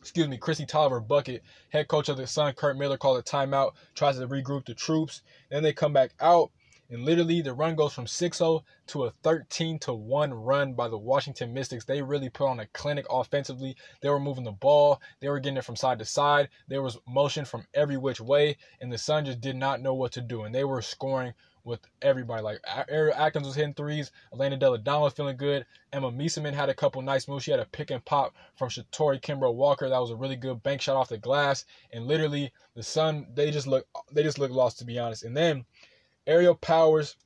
excuse 0.00 0.28
me, 0.28 0.38
Kristi 0.38 0.66
Toliver 0.66 1.06
bucket. 1.06 1.42
Head 1.68 1.88
coach 1.88 2.08
of 2.08 2.16
the 2.16 2.26
Sun, 2.26 2.54
Curt 2.54 2.76
Miller, 2.76 2.96
called 2.96 3.18
a 3.18 3.22
timeout, 3.22 3.72
tries 3.94 4.18
to 4.18 4.26
regroup 4.26 4.64
the 4.64 4.74
troops. 4.74 5.22
Then 5.50 5.62
they 5.62 5.74
come 5.74 5.92
back 5.92 6.12
out, 6.20 6.50
and 6.88 7.04
literally 7.04 7.42
the 7.42 7.52
run 7.52 7.76
goes 7.76 7.92
from 7.92 8.06
6-0 8.06 8.62
to 8.88 9.04
a 9.04 9.10
13 9.22 9.78
to 9.80 9.92
1 9.92 10.32
run 10.32 10.72
by 10.72 10.88
the 10.88 10.98
Washington 10.98 11.52
Mystics. 11.52 11.84
They 11.84 12.00
really 12.00 12.30
put 12.30 12.48
on 12.48 12.60
a 12.60 12.66
clinic 12.68 13.04
offensively. 13.10 13.76
They 14.00 14.08
were 14.08 14.18
moving 14.18 14.44
the 14.44 14.52
ball, 14.52 15.02
they 15.20 15.28
were 15.28 15.38
getting 15.38 15.58
it 15.58 15.64
from 15.64 15.76
side 15.76 15.98
to 15.98 16.04
side. 16.06 16.48
There 16.66 16.82
was 16.82 16.98
motion 17.06 17.44
from 17.44 17.66
every 17.74 17.98
which 17.98 18.20
way, 18.20 18.56
and 18.80 18.90
the 18.90 18.98
Sun 18.98 19.26
just 19.26 19.40
did 19.40 19.56
not 19.56 19.82
know 19.82 19.94
what 19.94 20.12
to 20.12 20.22
do, 20.22 20.44
and 20.44 20.54
they 20.54 20.64
were 20.64 20.82
scoring 20.82 21.34
with 21.64 21.80
everybody. 22.02 22.42
Like 22.42 22.60
Ariel 22.88 23.14
Atkins 23.16 23.46
was 23.46 23.56
hitting 23.56 23.74
threes, 23.74 24.10
Elena 24.32 24.56
Delle 24.56 24.78
Donne 24.78 25.02
was 25.02 25.12
feeling 25.12 25.36
good. 25.36 25.66
Emma 25.92 26.10
Meesseman 26.10 26.54
had 26.54 26.68
a 26.68 26.74
couple 26.74 27.02
nice 27.02 27.28
moves. 27.28 27.44
She 27.44 27.50
had 27.50 27.60
a 27.60 27.66
pick 27.66 27.90
and 27.90 28.04
pop 28.04 28.34
from 28.56 28.68
Shatori 28.68 29.20
Kimbrough 29.20 29.54
Walker. 29.54 29.88
That 29.88 30.00
was 30.00 30.10
a 30.10 30.16
really 30.16 30.36
good 30.36 30.62
bank 30.62 30.80
shot 30.80 30.96
off 30.96 31.08
the 31.08 31.18
glass. 31.18 31.64
And 31.92 32.06
literally 32.06 32.52
the 32.74 32.82
Sun, 32.82 33.26
they 33.34 33.50
just 33.50 33.66
look 33.66 33.86
they 34.12 34.22
just 34.22 34.38
look 34.38 34.50
lost 34.50 34.78
to 34.78 34.84
be 34.84 34.98
honest. 34.98 35.24
And 35.24 35.36
then 35.36 35.64
Aerial 36.26 36.54
Powers 36.54 37.16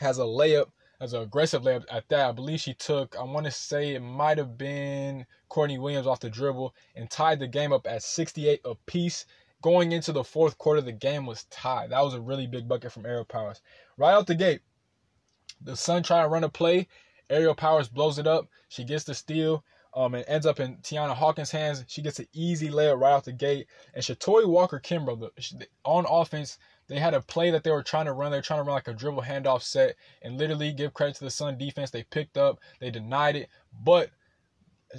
has 0.00 0.18
a 0.18 0.22
layup 0.22 0.70
as 1.00 1.12
an 1.12 1.22
aggressive 1.22 1.62
layup 1.62 1.84
at 1.90 2.08
that. 2.08 2.28
I 2.28 2.32
believe 2.32 2.60
she 2.60 2.74
took, 2.74 3.16
I 3.16 3.22
want 3.22 3.46
to 3.46 3.52
say 3.52 3.94
it 3.94 4.00
might 4.00 4.38
have 4.38 4.58
been 4.58 5.26
Courtney 5.48 5.78
Williams 5.78 6.06
off 6.06 6.20
the 6.20 6.30
dribble 6.30 6.74
and 6.94 7.08
tied 7.08 7.38
the 7.38 7.46
game 7.46 7.72
up 7.72 7.86
at 7.86 8.02
68 8.02 8.60
apiece. 8.64 9.24
Going 9.62 9.92
into 9.92 10.12
the 10.12 10.24
fourth 10.24 10.56
quarter, 10.58 10.80
the 10.80 10.92
game 10.92 11.26
was 11.26 11.44
tied. 11.44 11.90
That 11.90 12.04
was 12.04 12.14
a 12.14 12.20
really 12.20 12.46
big 12.46 12.68
bucket 12.68 12.92
from 12.92 13.06
Aerial 13.06 13.24
Powers. 13.24 13.60
Right 13.96 14.12
out 14.12 14.26
the 14.26 14.34
gate, 14.34 14.60
the 15.60 15.76
Sun 15.76 16.04
trying 16.04 16.24
to 16.24 16.28
run 16.28 16.44
a 16.44 16.48
play. 16.48 16.86
Aerial 17.28 17.54
Powers 17.54 17.88
blows 17.88 18.18
it 18.18 18.26
up. 18.26 18.48
She 18.68 18.84
gets 18.84 19.04
the 19.04 19.14
steal. 19.14 19.64
Um, 19.94 20.14
and 20.14 20.24
ends 20.28 20.46
up 20.46 20.60
in 20.60 20.76
Tianna 20.76 21.14
Hawkins' 21.14 21.50
hands. 21.50 21.82
She 21.88 22.02
gets 22.02 22.20
an 22.20 22.28
easy 22.32 22.68
layup 22.68 23.00
right 23.00 23.14
out 23.14 23.24
the 23.24 23.32
gate. 23.32 23.66
And 23.94 24.04
Shatori 24.04 24.46
Walker 24.46 24.78
Kimbrough, 24.78 25.30
on 25.82 26.06
offense, 26.08 26.58
they 26.88 27.00
had 27.00 27.14
a 27.14 27.22
play 27.22 27.50
that 27.50 27.64
they 27.64 27.70
were 27.70 27.82
trying 27.82 28.04
to 28.04 28.12
run. 28.12 28.30
They 28.30 28.38
were 28.38 28.42
trying 28.42 28.60
to 28.60 28.64
run 28.64 28.74
like 28.74 28.86
a 28.86 28.92
dribble 28.92 29.22
handoff 29.22 29.62
set. 29.62 29.96
And 30.22 30.38
literally, 30.38 30.72
give 30.72 30.94
credit 30.94 31.16
to 31.16 31.24
the 31.24 31.30
Sun 31.30 31.58
defense. 31.58 31.90
They 31.90 32.04
picked 32.04 32.36
up, 32.36 32.60
they 32.78 32.90
denied 32.90 33.34
it. 33.34 33.48
But 33.82 34.10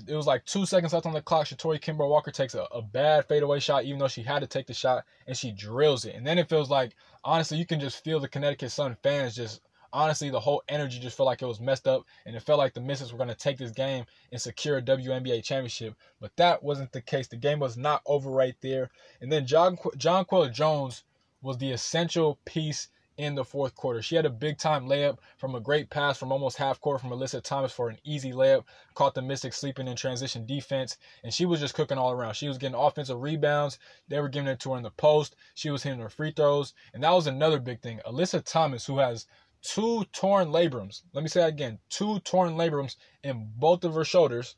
it 0.07 0.15
was 0.15 0.27
like 0.27 0.45
two 0.45 0.65
seconds 0.65 0.93
left 0.93 1.05
on 1.05 1.13
the 1.13 1.21
clock. 1.21 1.47
Shatori 1.47 1.79
Kimbrough 1.79 2.09
Walker 2.09 2.31
takes 2.31 2.53
a, 2.53 2.63
a 2.71 2.81
bad 2.81 3.27
fadeaway 3.27 3.59
shot, 3.59 3.85
even 3.85 3.99
though 3.99 4.07
she 4.07 4.21
had 4.21 4.39
to 4.39 4.47
take 4.47 4.67
the 4.67 4.73
shot, 4.73 5.03
and 5.27 5.35
she 5.35 5.51
drills 5.51 6.05
it. 6.05 6.15
And 6.15 6.25
then 6.25 6.37
it 6.37 6.49
feels 6.49 6.69
like, 6.69 6.95
honestly, 7.23 7.57
you 7.57 7.65
can 7.65 7.79
just 7.79 8.03
feel 8.03 8.19
the 8.19 8.27
Connecticut 8.27 8.71
Sun 8.71 8.97
fans 9.01 9.35
just, 9.35 9.61
honestly, 9.91 10.29
the 10.29 10.39
whole 10.39 10.61
energy 10.69 10.99
just 10.99 11.17
felt 11.17 11.25
like 11.25 11.41
it 11.41 11.47
was 11.47 11.59
messed 11.59 11.87
up, 11.87 12.05
and 12.25 12.35
it 12.35 12.43
felt 12.43 12.59
like 12.59 12.73
the 12.73 12.81
Misses 12.81 13.11
were 13.11 13.17
going 13.17 13.29
to 13.29 13.35
take 13.35 13.57
this 13.57 13.71
game 13.71 14.05
and 14.31 14.39
secure 14.39 14.77
a 14.77 14.81
WNBA 14.81 15.43
championship. 15.43 15.95
But 16.19 16.35
that 16.35 16.61
wasn't 16.61 16.91
the 16.91 17.01
case. 17.01 17.27
The 17.27 17.37
game 17.37 17.59
was 17.59 17.77
not 17.77 18.03
over 18.05 18.29
right 18.29 18.55
there. 18.61 18.91
And 19.21 19.31
then 19.31 19.47
John 19.47 19.75
Jonquel 19.75 20.53
Jones 20.53 21.03
was 21.41 21.57
the 21.57 21.71
essential 21.71 22.37
piece 22.45 22.89
in 23.19 23.35
the 23.35 23.43
fourth 23.43 23.75
quarter. 23.75 24.01
She 24.01 24.15
had 24.15 24.25
a 24.25 24.29
big 24.29 24.57
time 24.57 24.87
layup 24.87 25.17
from 25.35 25.53
a 25.53 25.59
great 25.59 25.89
pass 25.89 26.17
from 26.17 26.31
almost 26.31 26.55
half 26.55 26.79
court 26.79 27.01
from 27.01 27.09
Alyssa 27.09 27.43
Thomas 27.43 27.73
for 27.73 27.89
an 27.89 27.97
easy 28.05 28.31
layup. 28.31 28.63
Caught 28.93 29.13
the 29.13 29.21
Mystics 29.21 29.57
sleeping 29.57 29.89
in 29.89 29.97
transition 29.97 30.45
defense, 30.45 30.95
and 31.21 31.33
she 31.33 31.45
was 31.45 31.59
just 31.59 31.73
cooking 31.73 31.97
all 31.97 32.13
around. 32.13 32.35
She 32.35 32.47
was 32.47 32.57
getting 32.57 32.79
offensive 32.79 33.21
rebounds. 33.21 33.77
They 34.07 34.21
were 34.21 34.29
giving 34.29 34.47
it 34.47 34.61
to 34.61 34.71
her 34.71 34.77
in 34.77 34.83
the 34.83 34.91
post. 34.91 35.35
She 35.53 35.69
was 35.69 35.83
hitting 35.83 35.99
her 35.99 36.09
free 36.09 36.31
throws, 36.31 36.73
and 36.93 37.03
that 37.03 37.11
was 37.11 37.27
another 37.27 37.59
big 37.59 37.81
thing. 37.81 37.99
Alyssa 38.07 38.41
Thomas, 38.41 38.85
who 38.85 38.99
has 38.99 39.25
two 39.61 40.05
torn 40.13 40.47
labrums. 40.47 41.01
Let 41.11 41.21
me 41.21 41.27
say 41.27 41.41
that 41.41 41.49
again: 41.49 41.79
two 41.89 42.19
torn 42.19 42.55
labrums 42.55 42.95
in 43.21 43.51
both 43.57 43.83
of 43.83 43.95
her 43.95 44.05
shoulders. 44.05 44.55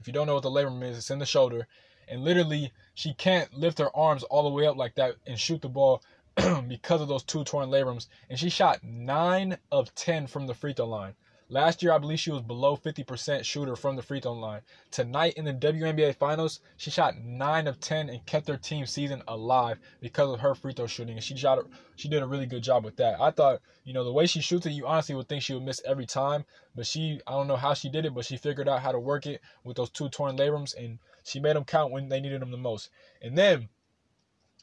If 0.00 0.06
you 0.06 0.14
don't 0.14 0.26
know 0.26 0.34
what 0.34 0.42
the 0.42 0.50
labrum 0.50 0.82
is, 0.82 0.96
it's 0.96 1.10
in 1.10 1.18
the 1.18 1.26
shoulder. 1.26 1.68
And 2.08 2.24
literally, 2.24 2.72
she 2.94 3.12
can't 3.12 3.52
lift 3.52 3.78
her 3.78 3.94
arms 3.94 4.22
all 4.24 4.42
the 4.42 4.48
way 4.48 4.66
up 4.66 4.76
like 4.76 4.94
that 4.94 5.16
and 5.26 5.38
shoot 5.38 5.60
the 5.60 5.68
ball 5.68 6.02
because 6.68 7.00
of 7.00 7.08
those 7.08 7.22
two 7.22 7.44
torn 7.44 7.70
labrums, 7.70 8.08
and 8.28 8.38
she 8.38 8.50
shot 8.50 8.82
nine 8.82 9.58
of 9.70 9.94
ten 9.94 10.26
from 10.26 10.46
the 10.46 10.54
free 10.54 10.72
throw 10.72 10.86
line. 10.86 11.14
Last 11.52 11.82
year, 11.82 11.90
I 11.90 11.98
believe 11.98 12.20
she 12.20 12.30
was 12.30 12.42
below 12.42 12.76
50% 12.76 13.42
shooter 13.42 13.74
from 13.74 13.96
the 13.96 14.02
free 14.02 14.20
throw 14.20 14.34
line. 14.34 14.60
Tonight 14.92 15.34
in 15.34 15.44
the 15.44 15.52
WNBA 15.52 16.14
Finals, 16.14 16.60
she 16.76 16.92
shot 16.92 17.18
nine 17.18 17.66
of 17.66 17.80
10 17.80 18.08
and 18.08 18.24
kept 18.24 18.46
her 18.46 18.56
team 18.56 18.86
season 18.86 19.20
alive 19.26 19.80
because 20.00 20.32
of 20.32 20.38
her 20.38 20.54
free 20.54 20.72
throw 20.72 20.86
shooting. 20.86 21.16
And 21.16 21.24
she 21.24 21.36
shot, 21.36 21.58
she 21.96 22.08
did 22.08 22.22
a 22.22 22.26
really 22.26 22.46
good 22.46 22.62
job 22.62 22.84
with 22.84 22.94
that. 22.98 23.20
I 23.20 23.32
thought, 23.32 23.62
you 23.82 23.92
know, 23.92 24.04
the 24.04 24.12
way 24.12 24.26
she 24.26 24.40
shoots 24.40 24.64
it, 24.66 24.70
you 24.70 24.86
honestly 24.86 25.16
would 25.16 25.28
think 25.28 25.42
she 25.42 25.54
would 25.54 25.64
miss 25.64 25.82
every 25.84 26.06
time. 26.06 26.44
But 26.76 26.86
she, 26.86 27.20
I 27.26 27.32
don't 27.32 27.48
know 27.48 27.56
how 27.56 27.74
she 27.74 27.88
did 27.88 28.04
it, 28.04 28.14
but 28.14 28.26
she 28.26 28.36
figured 28.36 28.68
out 28.68 28.82
how 28.82 28.92
to 28.92 29.00
work 29.00 29.26
it 29.26 29.40
with 29.64 29.76
those 29.76 29.90
two 29.90 30.08
torn 30.08 30.36
labrums, 30.36 30.76
and 30.76 31.00
she 31.24 31.40
made 31.40 31.56
them 31.56 31.64
count 31.64 31.90
when 31.90 32.08
they 32.08 32.20
needed 32.20 32.42
them 32.42 32.52
the 32.52 32.58
most. 32.58 32.90
And 33.22 33.36
then 33.36 33.68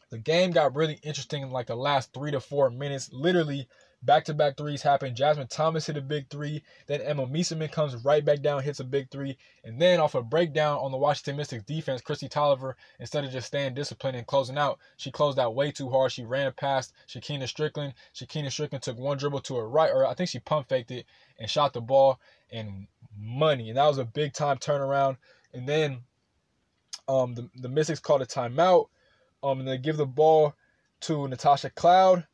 the 0.09 0.17
game 0.17 0.51
got 0.51 0.75
really 0.75 0.99
interesting 1.03 1.43
in 1.43 1.51
like 1.51 1.67
the 1.67 1.75
last 1.75 2.13
three 2.13 2.31
to 2.31 2.39
four 2.39 2.69
minutes. 2.69 3.09
Literally, 3.11 3.67
back 4.03 4.25
to 4.25 4.33
back 4.33 4.55
threes 4.57 4.81
happened. 4.81 5.15
Jasmine 5.15 5.47
Thomas 5.47 5.87
hit 5.87 5.97
a 5.97 6.01
big 6.01 6.29
three. 6.29 6.63
Then 6.85 7.01
Emma 7.01 7.25
Meesseman 7.25 7.71
comes 7.71 7.95
right 8.05 8.23
back 8.23 8.41
down, 8.41 8.63
hits 8.63 8.79
a 8.79 8.83
big 8.83 9.09
three. 9.11 9.37
And 9.63 9.81
then 9.81 9.99
off 9.99 10.15
a 10.15 10.21
breakdown 10.21 10.77
on 10.77 10.91
the 10.91 10.97
Washington 10.97 11.35
Mystics 11.35 11.63
defense, 11.63 12.01
Christy 12.01 12.29
Toliver, 12.29 12.73
instead 12.99 13.25
of 13.25 13.31
just 13.31 13.47
staying 13.47 13.73
disciplined 13.73 14.17
and 14.17 14.27
closing 14.27 14.57
out, 14.57 14.79
she 14.97 15.11
closed 15.11 15.39
out 15.39 15.55
way 15.55 15.71
too 15.71 15.89
hard. 15.89 16.11
She 16.11 16.23
ran 16.23 16.51
past 16.53 16.93
Shekinna 17.07 17.43
Stricklen. 17.43 17.93
Shekinna 18.15 18.47
Stricklen 18.47 18.81
took 18.81 18.97
one 18.97 19.17
dribble 19.17 19.41
to 19.41 19.57
her 19.57 19.67
right, 19.67 19.91
or 19.91 20.05
I 20.05 20.13
think 20.13 20.29
she 20.29 20.39
pump 20.39 20.69
faked 20.69 20.91
it 20.91 21.05
and 21.39 21.49
shot 21.49 21.73
the 21.73 21.81
ball 21.81 22.19
and 22.51 22.87
money. 23.17 23.69
And 23.69 23.77
that 23.77 23.87
was 23.87 23.97
a 23.97 24.05
big 24.05 24.33
time 24.33 24.57
turnaround. 24.57 25.17
And 25.53 25.67
then 25.67 25.99
um, 27.07 27.35
the, 27.35 27.49
the 27.55 27.69
Mystics 27.69 27.99
called 27.99 28.21
a 28.21 28.25
timeout 28.25 28.87
um, 29.43 29.59
and 29.59 29.67
they 29.67 29.77
give 29.77 29.97
the 29.97 30.05
ball 30.05 30.55
to 31.01 31.27
Natasha 31.27 31.69
Cloud. 31.69 32.25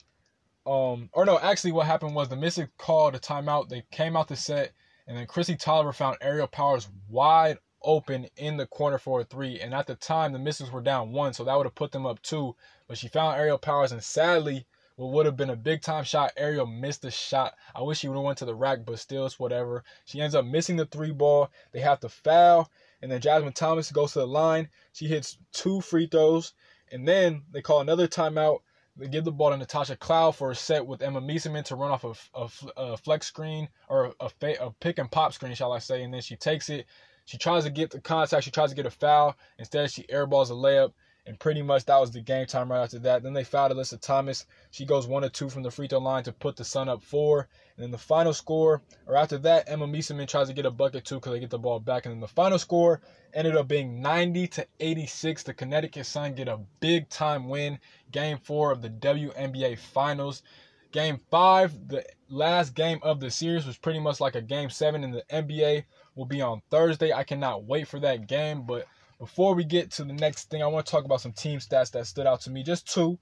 Um, 0.66 1.10
or 1.14 1.26
no, 1.26 1.40
actually, 1.40 1.74
what 1.74 1.86
happened 1.86 2.16
was 2.16 2.30
the 2.30 2.36
Mystics 2.36 2.72
called 2.78 3.16
a 3.16 3.20
timeout. 3.20 3.70
They 3.70 3.84
came 3.92 4.16
out 4.16 4.28
the 4.28 4.36
set, 4.36 4.72
and 5.08 5.18
then 5.18 5.28
Kristi 5.28 5.62
Toliver 5.62 5.94
found 5.94 6.18
Aerial 6.22 6.48
Powers 6.48 6.88
wide 7.10 7.58
open 7.82 8.28
in 8.38 8.56
the 8.56 8.66
corner 8.66 8.98
for 8.98 9.20
a 9.20 9.24
three. 9.26 9.60
And 9.60 9.74
at 9.74 9.88
the 9.88 9.96
time, 9.96 10.32
the 10.32 10.40
Mystics 10.40 10.72
were 10.72 10.82
down 10.82 11.12
one, 11.12 11.34
so 11.34 11.44
that 11.44 11.56
would 11.56 11.66
have 11.66 11.76
put 11.76 11.92
them 11.92 12.06
up 12.06 12.22
two. 12.22 12.56
But 12.88 12.98
she 12.98 13.10
found 13.10 13.38
Aerial 13.38 13.58
Powers, 13.58 13.92
and 13.92 14.02
sadly, 14.02 14.66
what 14.96 15.12
would 15.12 15.26
have 15.26 15.36
been 15.36 15.50
a 15.50 15.56
big 15.56 15.82
time 15.82 16.04
shot, 16.04 16.32
Aerial 16.38 16.68
missed 16.68 17.02
the 17.02 17.12
shot. 17.12 17.56
I 17.76 17.82
wish 17.82 18.00
she 18.00 18.08
would 18.08 18.16
have 18.16 18.24
went 18.24 18.38
to 18.38 18.46
the 18.46 18.56
rack, 18.56 18.86
but 18.86 19.00
still, 19.00 19.26
it's 19.26 19.40
whatever. 19.40 19.84
She 20.06 20.22
ends 20.22 20.36
up 20.36 20.46
missing 20.46 20.78
the 20.78 20.86
three 20.86 21.12
ball. 21.12 21.50
They 21.72 21.80
have 21.80 22.00
to 22.02 22.10
foul, 22.10 22.70
and 23.02 23.12
then 23.12 23.20
Jasmine 23.20 23.54
Thomas 23.54 23.92
goes 23.92 24.14
to 24.14 24.20
the 24.20 24.28
line. 24.28 24.70
She 24.94 25.08
hits 25.08 25.38
two 25.52 25.82
free 25.82 26.06
throws. 26.06 26.54
And 26.94 27.08
then 27.08 27.42
they 27.52 27.62
call 27.62 27.82
another 27.82 28.08
timeout. 28.08 28.60
They 28.96 29.08
give 29.08 29.26
the 29.26 29.32
ball 29.32 29.50
to 29.50 29.58
Natasha 29.58 29.96
Cloud 29.96 30.36
for 30.36 30.52
a 30.52 30.56
set 30.56 30.86
with 30.86 31.02
Emma 31.02 31.20
Meesseman 31.20 31.66
to 31.66 31.76
run 31.76 31.90
off 31.90 32.04
a, 32.04 32.40
a, 32.40 32.50
a 32.78 32.98
flex 32.98 33.26
screen 33.26 33.68
or 33.90 34.14
a, 34.20 34.30
a, 34.62 34.72
pick 34.80 35.00
and 35.00 35.10
pop 35.10 35.34
screen, 35.34 35.56
shall 35.56 35.72
I 35.72 35.80
say. 35.80 36.04
And 36.04 36.14
then 36.14 36.22
she 36.22 36.36
takes 36.36 36.70
it. 36.70 36.86
She 37.26 37.40
tries 37.40 37.64
to 37.64 37.72
get 37.72 37.90
the 37.90 38.00
contact. 38.00 38.44
She 38.44 38.52
tries 38.52 38.70
to 38.70 38.76
get 38.76 38.86
a 38.86 38.92
foul. 38.92 39.36
Instead, 39.58 39.90
she 39.90 40.04
airballs 40.04 40.52
a 40.52 40.54
layup. 40.54 40.94
And 41.26 41.40
pretty 41.40 41.62
much 41.62 41.86
that 41.86 42.00
was 42.00 42.12
the 42.12 42.20
game 42.20 42.46
time 42.46 42.70
right 42.70 42.84
after 42.84 43.00
that. 43.00 43.24
Then 43.24 43.32
they 43.32 43.46
fouled 43.46 43.72
Alyssa 43.72 44.00
Thomas. 44.00 44.46
She 44.72 44.86
goes 44.86 45.08
one 45.08 45.24
or 45.24 45.30
two 45.30 45.50
from 45.50 45.64
the 45.64 45.72
free 45.72 45.88
throw 45.88 46.00
line 46.00 46.24
to 46.24 46.34
put 46.34 46.58
the 46.58 46.66
Sun 46.66 46.90
up 46.90 47.02
four. 47.02 47.48
And 47.78 47.84
then 47.84 47.92
the 47.92 47.98
final 47.98 48.34
score, 48.34 48.82
or 49.08 49.16
after 49.16 49.38
that, 49.38 49.70
Emma 49.70 49.88
Meesseman 49.88 50.28
tries 50.28 50.48
to 50.48 50.54
get 50.54 50.66
a 50.66 50.72
bucket 50.72 51.06
too 51.06 51.16
because 51.16 51.32
they 51.32 51.40
get 51.40 51.50
the 51.50 51.58
ball 51.58 51.80
back. 51.80 52.06
And 52.06 52.14
then 52.14 52.20
the 52.20 52.28
final 52.28 52.60
score 52.60 53.00
ended 53.34 53.56
up 53.56 53.70
being 53.70 54.02
90 54.02 54.48
to 54.48 54.68
86. 54.82 55.44
The 55.44 55.54
Connecticut 55.54 56.06
Sun 56.06 56.36
get 56.36 56.50
a 56.50 56.60
big 56.82 57.08
time 57.08 57.48
win. 57.48 57.80
Game 58.12 58.38
four 58.38 58.72
of 58.72 58.82
the 58.82 58.90
WNBA 58.90 59.78
Finals. 59.78 60.44
Game 60.92 61.22
five, 61.32 61.88
the 61.88 62.06
last 62.30 62.76
game 62.76 63.00
of 63.02 63.20
the 63.20 63.32
series, 63.32 63.66
was 63.66 63.78
pretty 63.78 64.00
much 64.00 64.20
like 64.20 64.36
a 64.36 64.42
game 64.42 64.70
seven 64.70 65.04
in 65.04 65.12
the 65.12 65.24
NBA. 65.32 65.86
Will 66.16 66.26
be 66.26 66.42
on 66.42 66.62
Thursday. 66.70 67.14
I 67.14 67.24
cannot 67.24 67.64
wait 67.64 67.88
for 67.88 68.00
that 68.02 68.28
game, 68.28 68.64
but 68.64 68.86
before 69.24 69.56
we 69.56 69.64
get 69.64 69.90
to 69.90 70.04
the 70.04 70.12
next 70.12 70.50
thing, 70.50 70.62
I 70.62 70.68
want 70.68 70.86
to 70.86 70.92
talk 70.92 71.06
about 71.06 71.22
some 71.22 71.32
team 71.32 71.60
stats 71.60 71.92
that 71.92 72.08
stood 72.08 72.28
out 72.28 72.42
to 72.42 72.50
me. 72.50 72.62
Just 72.62 72.94
two. 72.94 73.18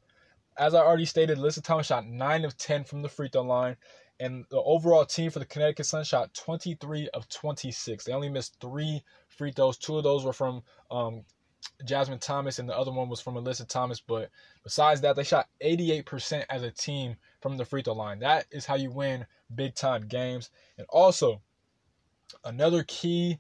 As 0.58 0.74
I 0.74 0.80
already 0.80 1.06
stated, 1.06 1.38
Alyssa 1.38 1.62
Thomas 1.62 1.86
shot 1.86 2.08
9 2.08 2.44
of 2.44 2.58
10 2.58 2.86
from 2.86 3.04
the 3.04 3.08
free 3.08 3.30
throw 3.30 3.44
line. 3.44 3.76
And 4.20 4.46
the 4.50 4.64
overall 4.64 5.06
team 5.06 5.30
for 5.30 5.38
the 5.38 5.46
Connecticut 5.46 5.86
Sun 5.86 6.04
shot 6.06 6.34
23 6.34 7.10
of 7.14 7.30
26. 7.30 8.04
They 8.04 8.14
only 8.14 8.30
missed 8.30 8.58
three 8.60 9.04
free 9.28 9.52
throws. 9.52 9.78
Two 9.78 9.96
of 9.96 10.04
those 10.04 10.26
were 10.26 10.34
from 10.34 10.64
um, 10.90 11.22
Jasmine 11.86 12.18
Thomas, 12.18 12.58
and 12.58 12.68
the 12.68 12.76
other 12.76 12.92
one 12.92 13.08
was 13.08 13.22
from 13.22 13.36
Alyssa 13.36 13.68
Thomas. 13.68 14.02
But 14.02 14.32
besides 14.64 15.02
that, 15.02 15.16
they 15.16 15.24
shot 15.24 15.50
88% 15.64 16.46
as 16.50 16.64
a 16.64 16.72
team 16.72 17.16
from 17.42 17.58
the 17.58 17.66
free 17.66 17.84
throw 17.84 17.94
line. 17.94 18.18
That 18.22 18.48
is 18.50 18.66
how 18.66 18.74
you 18.74 18.90
win 18.90 19.28
big 19.54 19.76
time 19.76 20.08
games. 20.08 20.50
And 20.80 20.88
also, 20.90 21.44
another 22.44 22.84
key 22.88 23.38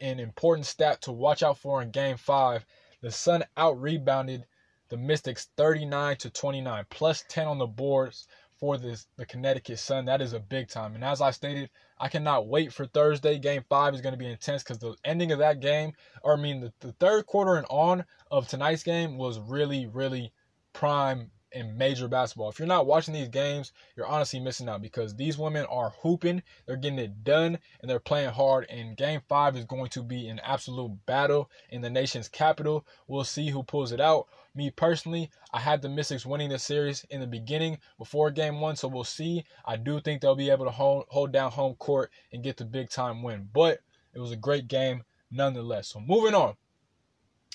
an 0.00 0.20
important 0.20 0.66
stat 0.66 1.02
to 1.02 1.12
watch 1.12 1.42
out 1.42 1.58
for 1.58 1.82
in 1.82 1.90
game 1.90 2.16
five. 2.16 2.64
The 3.00 3.10
Sun 3.10 3.44
out 3.56 3.80
rebounded 3.80 4.46
the 4.88 4.96
Mystics 4.96 5.48
39 5.56 6.16
to 6.18 6.30
29, 6.30 6.86
plus 6.90 7.24
10 7.28 7.48
on 7.48 7.58
the 7.58 7.66
boards 7.66 8.26
for 8.58 8.78
this 8.78 9.06
the 9.16 9.26
Connecticut 9.26 9.78
Sun. 9.78 10.04
That 10.06 10.22
is 10.22 10.32
a 10.32 10.40
big 10.40 10.68
time. 10.68 10.94
And 10.94 11.04
as 11.04 11.20
I 11.20 11.30
stated, 11.30 11.70
I 11.98 12.08
cannot 12.08 12.46
wait 12.46 12.72
for 12.72 12.86
Thursday. 12.86 13.38
Game 13.38 13.64
five 13.68 13.94
is 13.94 14.00
going 14.00 14.12
to 14.12 14.18
be 14.18 14.30
intense 14.30 14.62
because 14.62 14.78
the 14.78 14.94
ending 15.04 15.32
of 15.32 15.38
that 15.40 15.60
game, 15.60 15.92
or 16.22 16.34
I 16.34 16.40
mean 16.40 16.60
the, 16.60 16.72
the 16.80 16.92
third 16.92 17.26
quarter 17.26 17.56
and 17.56 17.66
on 17.68 18.04
of 18.30 18.48
tonight's 18.48 18.82
game 18.82 19.16
was 19.18 19.38
really, 19.38 19.86
really 19.86 20.32
prime 20.72 21.30
in 21.54 21.78
major 21.78 22.08
basketball. 22.08 22.50
If 22.50 22.58
you're 22.58 22.68
not 22.68 22.86
watching 22.86 23.14
these 23.14 23.28
games, 23.28 23.72
you're 23.96 24.06
honestly 24.06 24.40
missing 24.40 24.68
out 24.68 24.82
because 24.82 25.14
these 25.14 25.38
women 25.38 25.64
are 25.66 25.94
hooping, 26.02 26.42
they're 26.66 26.76
getting 26.76 26.98
it 26.98 27.24
done, 27.24 27.58
and 27.80 27.90
they're 27.90 28.00
playing 28.00 28.30
hard. 28.30 28.66
And 28.68 28.96
game 28.96 29.22
five 29.28 29.56
is 29.56 29.64
going 29.64 29.88
to 29.90 30.02
be 30.02 30.28
an 30.28 30.40
absolute 30.40 31.06
battle 31.06 31.50
in 31.70 31.80
the 31.80 31.90
nation's 31.90 32.28
capital. 32.28 32.86
We'll 33.06 33.24
see 33.24 33.50
who 33.50 33.62
pulls 33.62 33.92
it 33.92 34.00
out. 34.00 34.26
Me 34.54 34.70
personally, 34.70 35.30
I 35.52 35.60
had 35.60 35.82
the 35.82 35.88
Mystics 35.88 36.26
winning 36.26 36.50
the 36.50 36.58
series 36.58 37.04
in 37.10 37.20
the 37.20 37.26
beginning 37.26 37.78
before 37.98 38.30
game 38.30 38.60
one, 38.60 38.76
so 38.76 38.88
we'll 38.88 39.04
see. 39.04 39.44
I 39.64 39.76
do 39.76 40.00
think 40.00 40.20
they'll 40.20 40.36
be 40.36 40.50
able 40.50 40.64
to 40.64 40.70
hold, 40.70 41.06
hold 41.08 41.32
down 41.32 41.50
home 41.52 41.74
court 41.74 42.10
and 42.32 42.44
get 42.44 42.56
the 42.56 42.64
big 42.64 42.90
time 42.90 43.22
win. 43.22 43.48
But 43.52 43.80
it 44.12 44.20
was 44.20 44.32
a 44.32 44.36
great 44.36 44.68
game 44.68 45.04
nonetheless. 45.30 45.88
So 45.88 46.00
moving 46.00 46.34
on. 46.34 46.54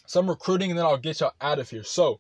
Some 0.06 0.30
recruiting, 0.30 0.72
and 0.72 0.80
then 0.80 0.86
I'll 0.86 0.98
get 0.98 1.20
y'all 1.20 1.34
out 1.40 1.60
of 1.60 1.70
here. 1.70 1.84
So, 1.84 2.20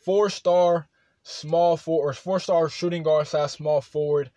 four 0.00 0.28
star 0.28 0.88
small 1.22 1.76
forward, 1.76 2.10
or 2.10 2.12
four 2.14 2.40
star 2.40 2.68
shooting 2.68 3.02
guard 3.02 3.26
slash 3.26 3.52
small 3.52 3.80
forward. 3.80 4.30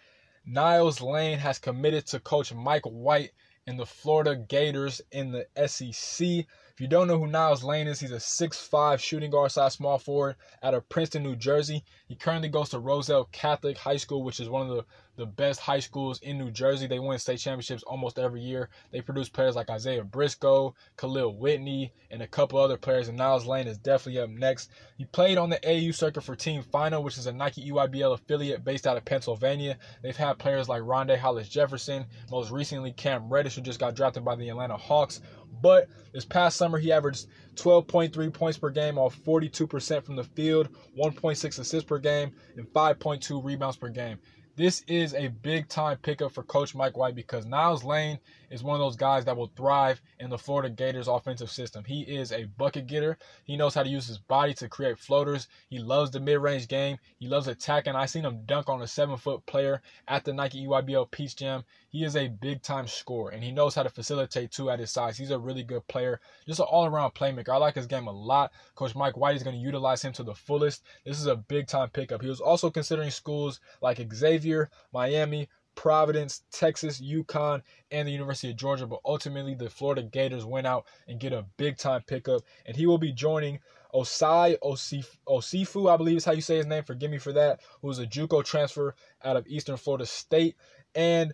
Niels 0.45 1.01
Lane 1.01 1.39
has 1.39 1.59
committed 1.59 2.05
to 2.07 2.19
coach 2.19 2.53
Mike 2.53 2.85
White 2.85 3.31
in 3.65 3.77
the 3.77 3.85
Florida 3.85 4.35
Gators 4.35 5.01
in 5.11 5.31
the 5.31 5.47
SEC. 5.67 6.45
If 6.75 6.81
you 6.81 6.87
don't 6.89 7.07
know 7.07 7.17
who 7.17 7.27
Niels 7.27 7.63
Lane 7.63 7.87
is, 7.87 8.01
he's 8.01 8.11
a 8.11 8.15
6'5 8.15 8.99
shooting 8.99 9.31
guard 9.31 9.49
slash 9.49 9.75
small 9.75 9.97
forward 9.97 10.35
out 10.61 10.73
of 10.73 10.89
Princeton, 10.89 11.23
New 11.23 11.37
Jersey. 11.37 11.85
He 12.09 12.15
currently 12.15 12.49
goes 12.49 12.67
to 12.71 12.79
Roselle 12.79 13.29
Catholic 13.31 13.77
High 13.77 13.95
School, 13.95 14.23
which 14.23 14.41
is 14.41 14.49
one 14.49 14.69
of 14.69 14.75
the, 14.75 14.85
the 15.15 15.25
best 15.25 15.61
high 15.61 15.79
schools 15.79 16.19
in 16.19 16.37
New 16.37 16.51
Jersey. 16.51 16.85
They 16.85 16.99
win 16.99 17.17
state 17.17 17.39
championships 17.39 17.83
almost 17.83 18.19
every 18.19 18.41
year. 18.41 18.67
They 18.91 18.99
produce 18.99 19.29
players 19.29 19.55
like 19.55 19.69
Isaiah 19.69 20.03
Briscoe, 20.03 20.75
Kahlil 20.97 21.37
Whitney, 21.37 21.93
and 22.11 22.21
a 22.21 22.27
couple 22.27 22.59
other 22.59 22.75
players. 22.75 23.07
And 23.07 23.17
Niels 23.17 23.45
Lane 23.45 23.67
is 23.67 23.77
definitely 23.77 24.19
up 24.19 24.29
next. 24.29 24.69
He 24.97 25.05
played 25.05 25.37
on 25.37 25.49
the 25.49 25.65
AU 25.65 25.91
circuit 25.91 26.25
for 26.25 26.35
Team 26.35 26.61
Final, 26.61 27.03
which 27.03 27.17
is 27.17 27.27
a 27.27 27.31
Nike 27.31 27.71
EYBL 27.71 28.15
affiliate 28.15 28.65
based 28.65 28.85
out 28.85 28.97
of 28.97 29.05
Pennsylvania. 29.05 29.77
They've 30.03 30.17
had 30.17 30.39
players 30.39 30.67
like 30.67 30.81
Rondae 30.81 31.17
Hollis 31.17 31.47
Jefferson, 31.47 32.05
most 32.29 32.51
recently 32.51 32.91
Cam 32.91 33.29
Reddish, 33.29 33.55
who 33.55 33.61
just 33.61 33.79
got 33.79 33.95
drafted 33.95 34.25
by 34.25 34.35
the 34.35 34.49
Atlanta 34.49 34.75
Hawks. 34.75 35.21
But 35.61 35.87
this 36.13 36.25
past 36.25 36.57
summer, 36.57 36.77
he 36.77 36.91
averaged 36.91 37.27
12.3 37.55 38.33
points 38.33 38.57
per 38.57 38.69
game 38.69 38.97
off 38.97 39.17
42% 39.23 40.03
from 40.03 40.15
the 40.15 40.23
field, 40.23 40.69
1.6 40.97 41.59
assists 41.59 41.83
per 41.83 41.99
game, 41.99 42.31
and 42.57 42.67
5.2 42.67 43.43
rebounds 43.43 43.77
per 43.77 43.89
game. 43.89 44.19
This 44.57 44.83
is 44.87 45.13
a 45.13 45.27
big 45.27 45.67
time 45.67 45.97
pickup 45.97 46.31
for 46.31 46.41
Coach 46.41 46.75
Mike 46.75 46.95
White 46.95 47.13
because 47.13 47.45
Niels 47.45 47.83
Lane 47.83 48.19
is 48.49 48.63
one 48.63 48.75
of 48.75 48.79
those 48.79 48.95
guys 48.95 49.25
that 49.25 49.35
will 49.35 49.51
thrive 49.53 50.01
in 50.21 50.29
the 50.29 50.37
Florida 50.37 50.69
Gators 50.69 51.09
offensive 51.09 51.51
system. 51.51 51.83
He 51.83 52.03
is 52.03 52.31
a 52.31 52.45
bucket 52.45 52.87
getter. 52.87 53.17
He 53.43 53.57
knows 53.57 53.73
how 53.73 53.83
to 53.83 53.89
use 53.89 54.07
his 54.07 54.17
body 54.17 54.53
to 54.53 54.69
create 54.69 54.97
floaters. 54.97 55.49
He 55.67 55.79
loves 55.79 56.11
the 56.11 56.21
mid 56.21 56.39
range 56.39 56.69
game. 56.69 56.99
He 57.17 57.27
loves 57.27 57.49
attacking. 57.49 57.95
I 57.95 58.05
seen 58.05 58.23
him 58.23 58.43
dunk 58.45 58.69
on 58.69 58.81
a 58.81 58.87
seven 58.87 59.17
foot 59.17 59.45
player 59.45 59.81
at 60.07 60.23
the 60.23 60.31
Nike 60.31 60.65
EYBL 60.65 61.11
Peach 61.11 61.35
Jam. 61.35 61.65
He 61.95 62.03
is 62.03 62.17
a 62.17 62.27
big 62.27 62.61
time 62.61 62.87
scorer 62.87 63.31
and 63.31 63.41
he 63.41 63.53
knows 63.53 63.73
how 63.73 63.83
to 63.83 63.89
facilitate 63.89 64.51
too 64.51 64.69
at 64.69 64.79
his 64.79 64.91
size. 64.91 65.17
He's 65.17 65.31
a 65.31 65.39
really 65.39 65.63
good 65.63 65.87
player, 65.87 66.19
just 66.45 66.59
an 66.59 66.65
all 66.69 66.85
around 66.85 67.11
playmaker. 67.11 67.53
I 67.53 67.55
like 67.55 67.75
his 67.75 67.87
game 67.87 68.07
a 68.07 68.11
lot. 68.11 68.51
Coach 68.75 68.95
Mike 68.95 69.15
White 69.15 69.37
is 69.37 69.43
going 69.43 69.55
to 69.55 69.61
utilize 69.61 70.01
him 70.01 70.11
to 70.11 70.23
the 70.23 70.35
fullest. 70.35 70.83
This 71.05 71.21
is 71.21 71.27
a 71.27 71.37
big 71.37 71.67
time 71.67 71.87
pickup. 71.91 72.21
He 72.21 72.27
was 72.27 72.41
also 72.41 72.69
considering 72.69 73.11
schools 73.11 73.61
like 73.81 74.05
Xavier, 74.13 74.69
Miami, 74.91 75.47
Providence, 75.75 76.43
Texas, 76.51 76.99
UConn, 76.99 77.61
and 77.91 78.05
the 78.05 78.11
University 78.11 78.51
of 78.51 78.57
Georgia. 78.57 78.87
But 78.87 78.99
ultimately, 79.05 79.55
the 79.55 79.69
Florida 79.69 80.03
Gators 80.03 80.43
went 80.43 80.67
out 80.67 80.87
and 81.07 81.17
get 81.17 81.31
a 81.31 81.45
big 81.55 81.77
time 81.77 82.01
pickup, 82.05 82.41
and 82.65 82.75
he 82.75 82.87
will 82.87 82.97
be 82.97 83.13
joining 83.13 83.59
Osayi 83.93 84.57
Osifo, 84.61 85.89
I 85.89 85.95
believe 85.95 86.17
is 86.17 86.25
how 86.25 86.33
you 86.33 86.41
say 86.41 86.57
his 86.57 86.65
name. 86.65 86.83
Forgive 86.83 87.09
me 87.11 87.19
for 87.19 87.31
that. 87.31 87.61
Who 87.81 87.89
is 87.89 87.99
a 87.99 88.05
JUCO 88.05 88.43
transfer 88.43 88.95
out 89.23 89.37
of 89.37 89.47
Eastern 89.47 89.77
Florida 89.77 90.05
State, 90.05 90.57
and 90.93 91.33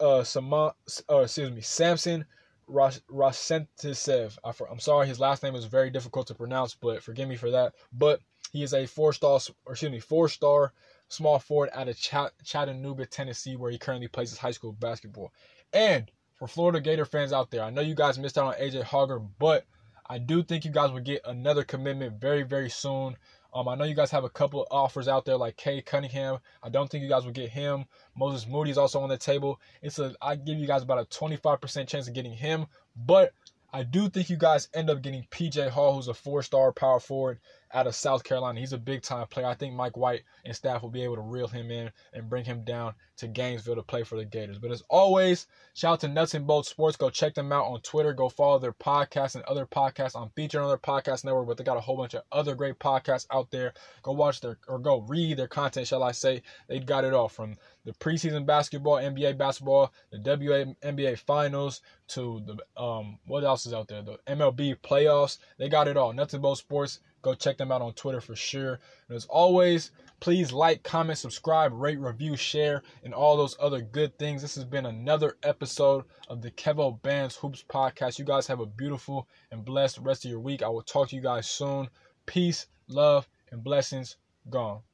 uh, 0.00 0.24
Sama, 0.24 0.74
uh, 1.10 1.18
excuse 1.18 1.50
me, 1.50 1.60
Samson 1.60 2.24
Ruzhentsev. 2.68 4.38
I'm 4.70 4.80
sorry, 4.80 5.06
his 5.06 5.20
last 5.20 5.42
name 5.42 5.54
is 5.54 5.64
very 5.64 5.90
difficult 5.90 6.26
to 6.28 6.34
pronounce, 6.34 6.74
but 6.74 7.02
forgive 7.02 7.28
me 7.28 7.36
for 7.36 7.50
that. 7.50 7.74
But 7.92 8.20
he 8.52 8.62
is 8.62 8.74
a 8.74 8.86
four-star, 8.86 9.40
or 9.64 9.72
excuse 9.72 9.92
me, 9.92 10.00
four-star 10.00 10.72
small 11.08 11.38
forward 11.38 11.70
out 11.72 11.88
of 11.88 11.98
Ch- 11.98 12.14
Chattanooga, 12.44 13.06
Tennessee, 13.06 13.56
where 13.56 13.70
he 13.70 13.78
currently 13.78 14.08
plays 14.08 14.30
his 14.30 14.38
high 14.38 14.50
school 14.50 14.72
basketball. 14.72 15.32
And 15.72 16.10
for 16.38 16.46
Florida 16.48 16.80
Gator 16.80 17.04
fans 17.04 17.32
out 17.32 17.50
there, 17.50 17.62
I 17.62 17.70
know 17.70 17.80
you 17.80 17.94
guys 17.94 18.18
missed 18.18 18.38
out 18.38 18.46
on 18.46 18.54
AJ 18.54 18.84
Hoggard, 18.84 19.28
but 19.38 19.64
I 20.08 20.18
do 20.18 20.42
think 20.42 20.64
you 20.64 20.70
guys 20.70 20.90
will 20.90 21.00
get 21.00 21.22
another 21.26 21.64
commitment 21.64 22.20
very, 22.20 22.42
very 22.42 22.70
soon. 22.70 23.16
Um, 23.54 23.66
I 23.68 23.74
know 23.74 23.84
you 23.84 23.94
guys 23.94 24.10
have 24.10 24.24
a 24.24 24.30
couple 24.30 24.62
of 24.62 24.68
offers 24.70 25.08
out 25.08 25.24
there 25.24 25.36
like 25.36 25.56
Cade 25.56 25.86
Cunningham. 25.86 26.38
I 26.62 26.68
don't 26.68 26.90
think 26.90 27.02
you 27.02 27.08
guys 27.08 27.24
will 27.24 27.32
get 27.32 27.50
him. 27.50 27.86
Moses 28.16 28.46
Moody 28.46 28.70
is 28.70 28.78
also 28.78 29.00
on 29.00 29.08
the 29.08 29.16
table. 29.16 29.60
It's 29.82 29.98
a 29.98 30.14
I 30.20 30.36
give 30.36 30.58
you 30.58 30.66
guys 30.66 30.82
about 30.82 30.98
a 30.98 31.04
25% 31.04 31.88
chance 31.88 32.08
of 32.08 32.14
getting 32.14 32.34
him, 32.34 32.66
but 32.96 33.32
I 33.72 33.82
do 33.82 34.08
think 34.08 34.30
you 34.30 34.36
guys 34.36 34.68
end 34.74 34.90
up 34.90 35.02
getting 35.02 35.26
PJ 35.30 35.70
Hall, 35.70 35.94
who's 35.94 36.08
a 36.08 36.14
four-star 36.14 36.72
power 36.72 37.00
forward 37.00 37.38
out 37.72 37.86
of 37.86 37.94
South 37.94 38.24
Carolina. 38.24 38.60
He's 38.60 38.72
a 38.72 38.78
big 38.78 39.02
time 39.02 39.26
player. 39.26 39.46
I 39.46 39.54
think 39.54 39.74
Mike 39.74 39.96
White 39.96 40.22
and 40.44 40.54
staff 40.54 40.82
will 40.82 40.90
be 40.90 41.02
able 41.02 41.16
to 41.16 41.22
reel 41.22 41.48
him 41.48 41.70
in 41.70 41.90
and 42.12 42.28
bring 42.28 42.44
him 42.44 42.64
down 42.64 42.94
to 43.18 43.26
Gainesville 43.26 43.74
to 43.74 43.82
play 43.82 44.04
for 44.04 44.16
the 44.16 44.24
Gators. 44.24 44.58
But 44.58 44.70
as 44.70 44.82
always, 44.88 45.46
shout 45.74 45.94
out 45.94 46.00
to 46.00 46.08
Nuts 46.08 46.34
and 46.34 46.46
Bolts 46.46 46.68
Sports. 46.68 46.96
Go 46.96 47.10
check 47.10 47.34
them 47.34 47.52
out 47.52 47.66
on 47.66 47.80
Twitter. 47.80 48.12
Go 48.12 48.28
follow 48.28 48.58
their 48.58 48.72
podcast 48.72 49.34
and 49.34 49.44
other 49.44 49.66
podcasts. 49.66 50.20
I'm 50.20 50.30
featured 50.30 50.62
on 50.62 50.68
their 50.68 50.78
podcast 50.78 51.24
network, 51.24 51.48
but 51.48 51.56
they 51.56 51.64
got 51.64 51.76
a 51.76 51.80
whole 51.80 51.96
bunch 51.96 52.14
of 52.14 52.22
other 52.30 52.54
great 52.54 52.78
podcasts 52.78 53.26
out 53.32 53.50
there. 53.50 53.72
Go 54.02 54.12
watch 54.12 54.40
their 54.40 54.58
or 54.68 54.78
go 54.78 55.00
read 55.00 55.36
their 55.36 55.48
content, 55.48 55.88
shall 55.88 56.02
I 56.02 56.12
say. 56.12 56.42
They 56.68 56.78
got 56.78 57.04
it 57.04 57.12
all 57.12 57.28
from 57.28 57.56
the 57.84 57.92
preseason 57.92 58.46
basketball, 58.46 58.96
NBA 58.96 59.36
basketball, 59.36 59.92
the 60.10 60.18
WNBA 60.18 61.18
finals 61.18 61.80
to 62.08 62.42
the 62.46 62.82
um 62.82 63.18
what 63.26 63.44
else 63.44 63.66
is 63.66 63.74
out 63.74 63.88
there? 63.88 64.02
The 64.02 64.18
MLB 64.26 64.76
playoffs. 64.76 65.38
They 65.58 65.68
got 65.68 65.88
it 65.88 65.96
all. 65.96 66.12
Nuts 66.12 66.34
and 66.34 66.42
Bolts 66.42 66.60
Sports 66.60 67.00
Go 67.28 67.34
check 67.34 67.58
them 67.58 67.70
out 67.70 67.82
on 67.82 67.92
Twitter 67.92 68.22
for 68.22 68.34
sure. 68.34 68.80
And 69.06 69.14
as 69.14 69.26
always, 69.26 69.90
please 70.18 70.50
like, 70.50 70.82
comment, 70.82 71.18
subscribe, 71.18 71.74
rate, 71.74 72.00
review, 72.00 72.36
share, 72.36 72.82
and 73.04 73.12
all 73.12 73.36
those 73.36 73.54
other 73.60 73.82
good 73.82 74.18
things. 74.18 74.40
This 74.40 74.54
has 74.54 74.64
been 74.64 74.86
another 74.86 75.36
episode 75.42 76.06
of 76.30 76.40
the 76.40 76.50
Kevo 76.50 77.02
Bands 77.02 77.36
Hoops 77.36 77.62
Podcast. 77.68 78.18
You 78.18 78.24
guys 78.24 78.46
have 78.46 78.60
a 78.60 78.66
beautiful 78.66 79.28
and 79.50 79.62
blessed 79.62 79.98
rest 79.98 80.24
of 80.24 80.30
your 80.30 80.40
week. 80.40 80.62
I 80.62 80.68
will 80.68 80.80
talk 80.80 81.10
to 81.10 81.16
you 81.16 81.20
guys 81.20 81.46
soon. 81.46 81.90
Peace, 82.24 82.66
love, 82.88 83.28
and 83.50 83.62
blessings. 83.62 84.16
Gone. 84.48 84.87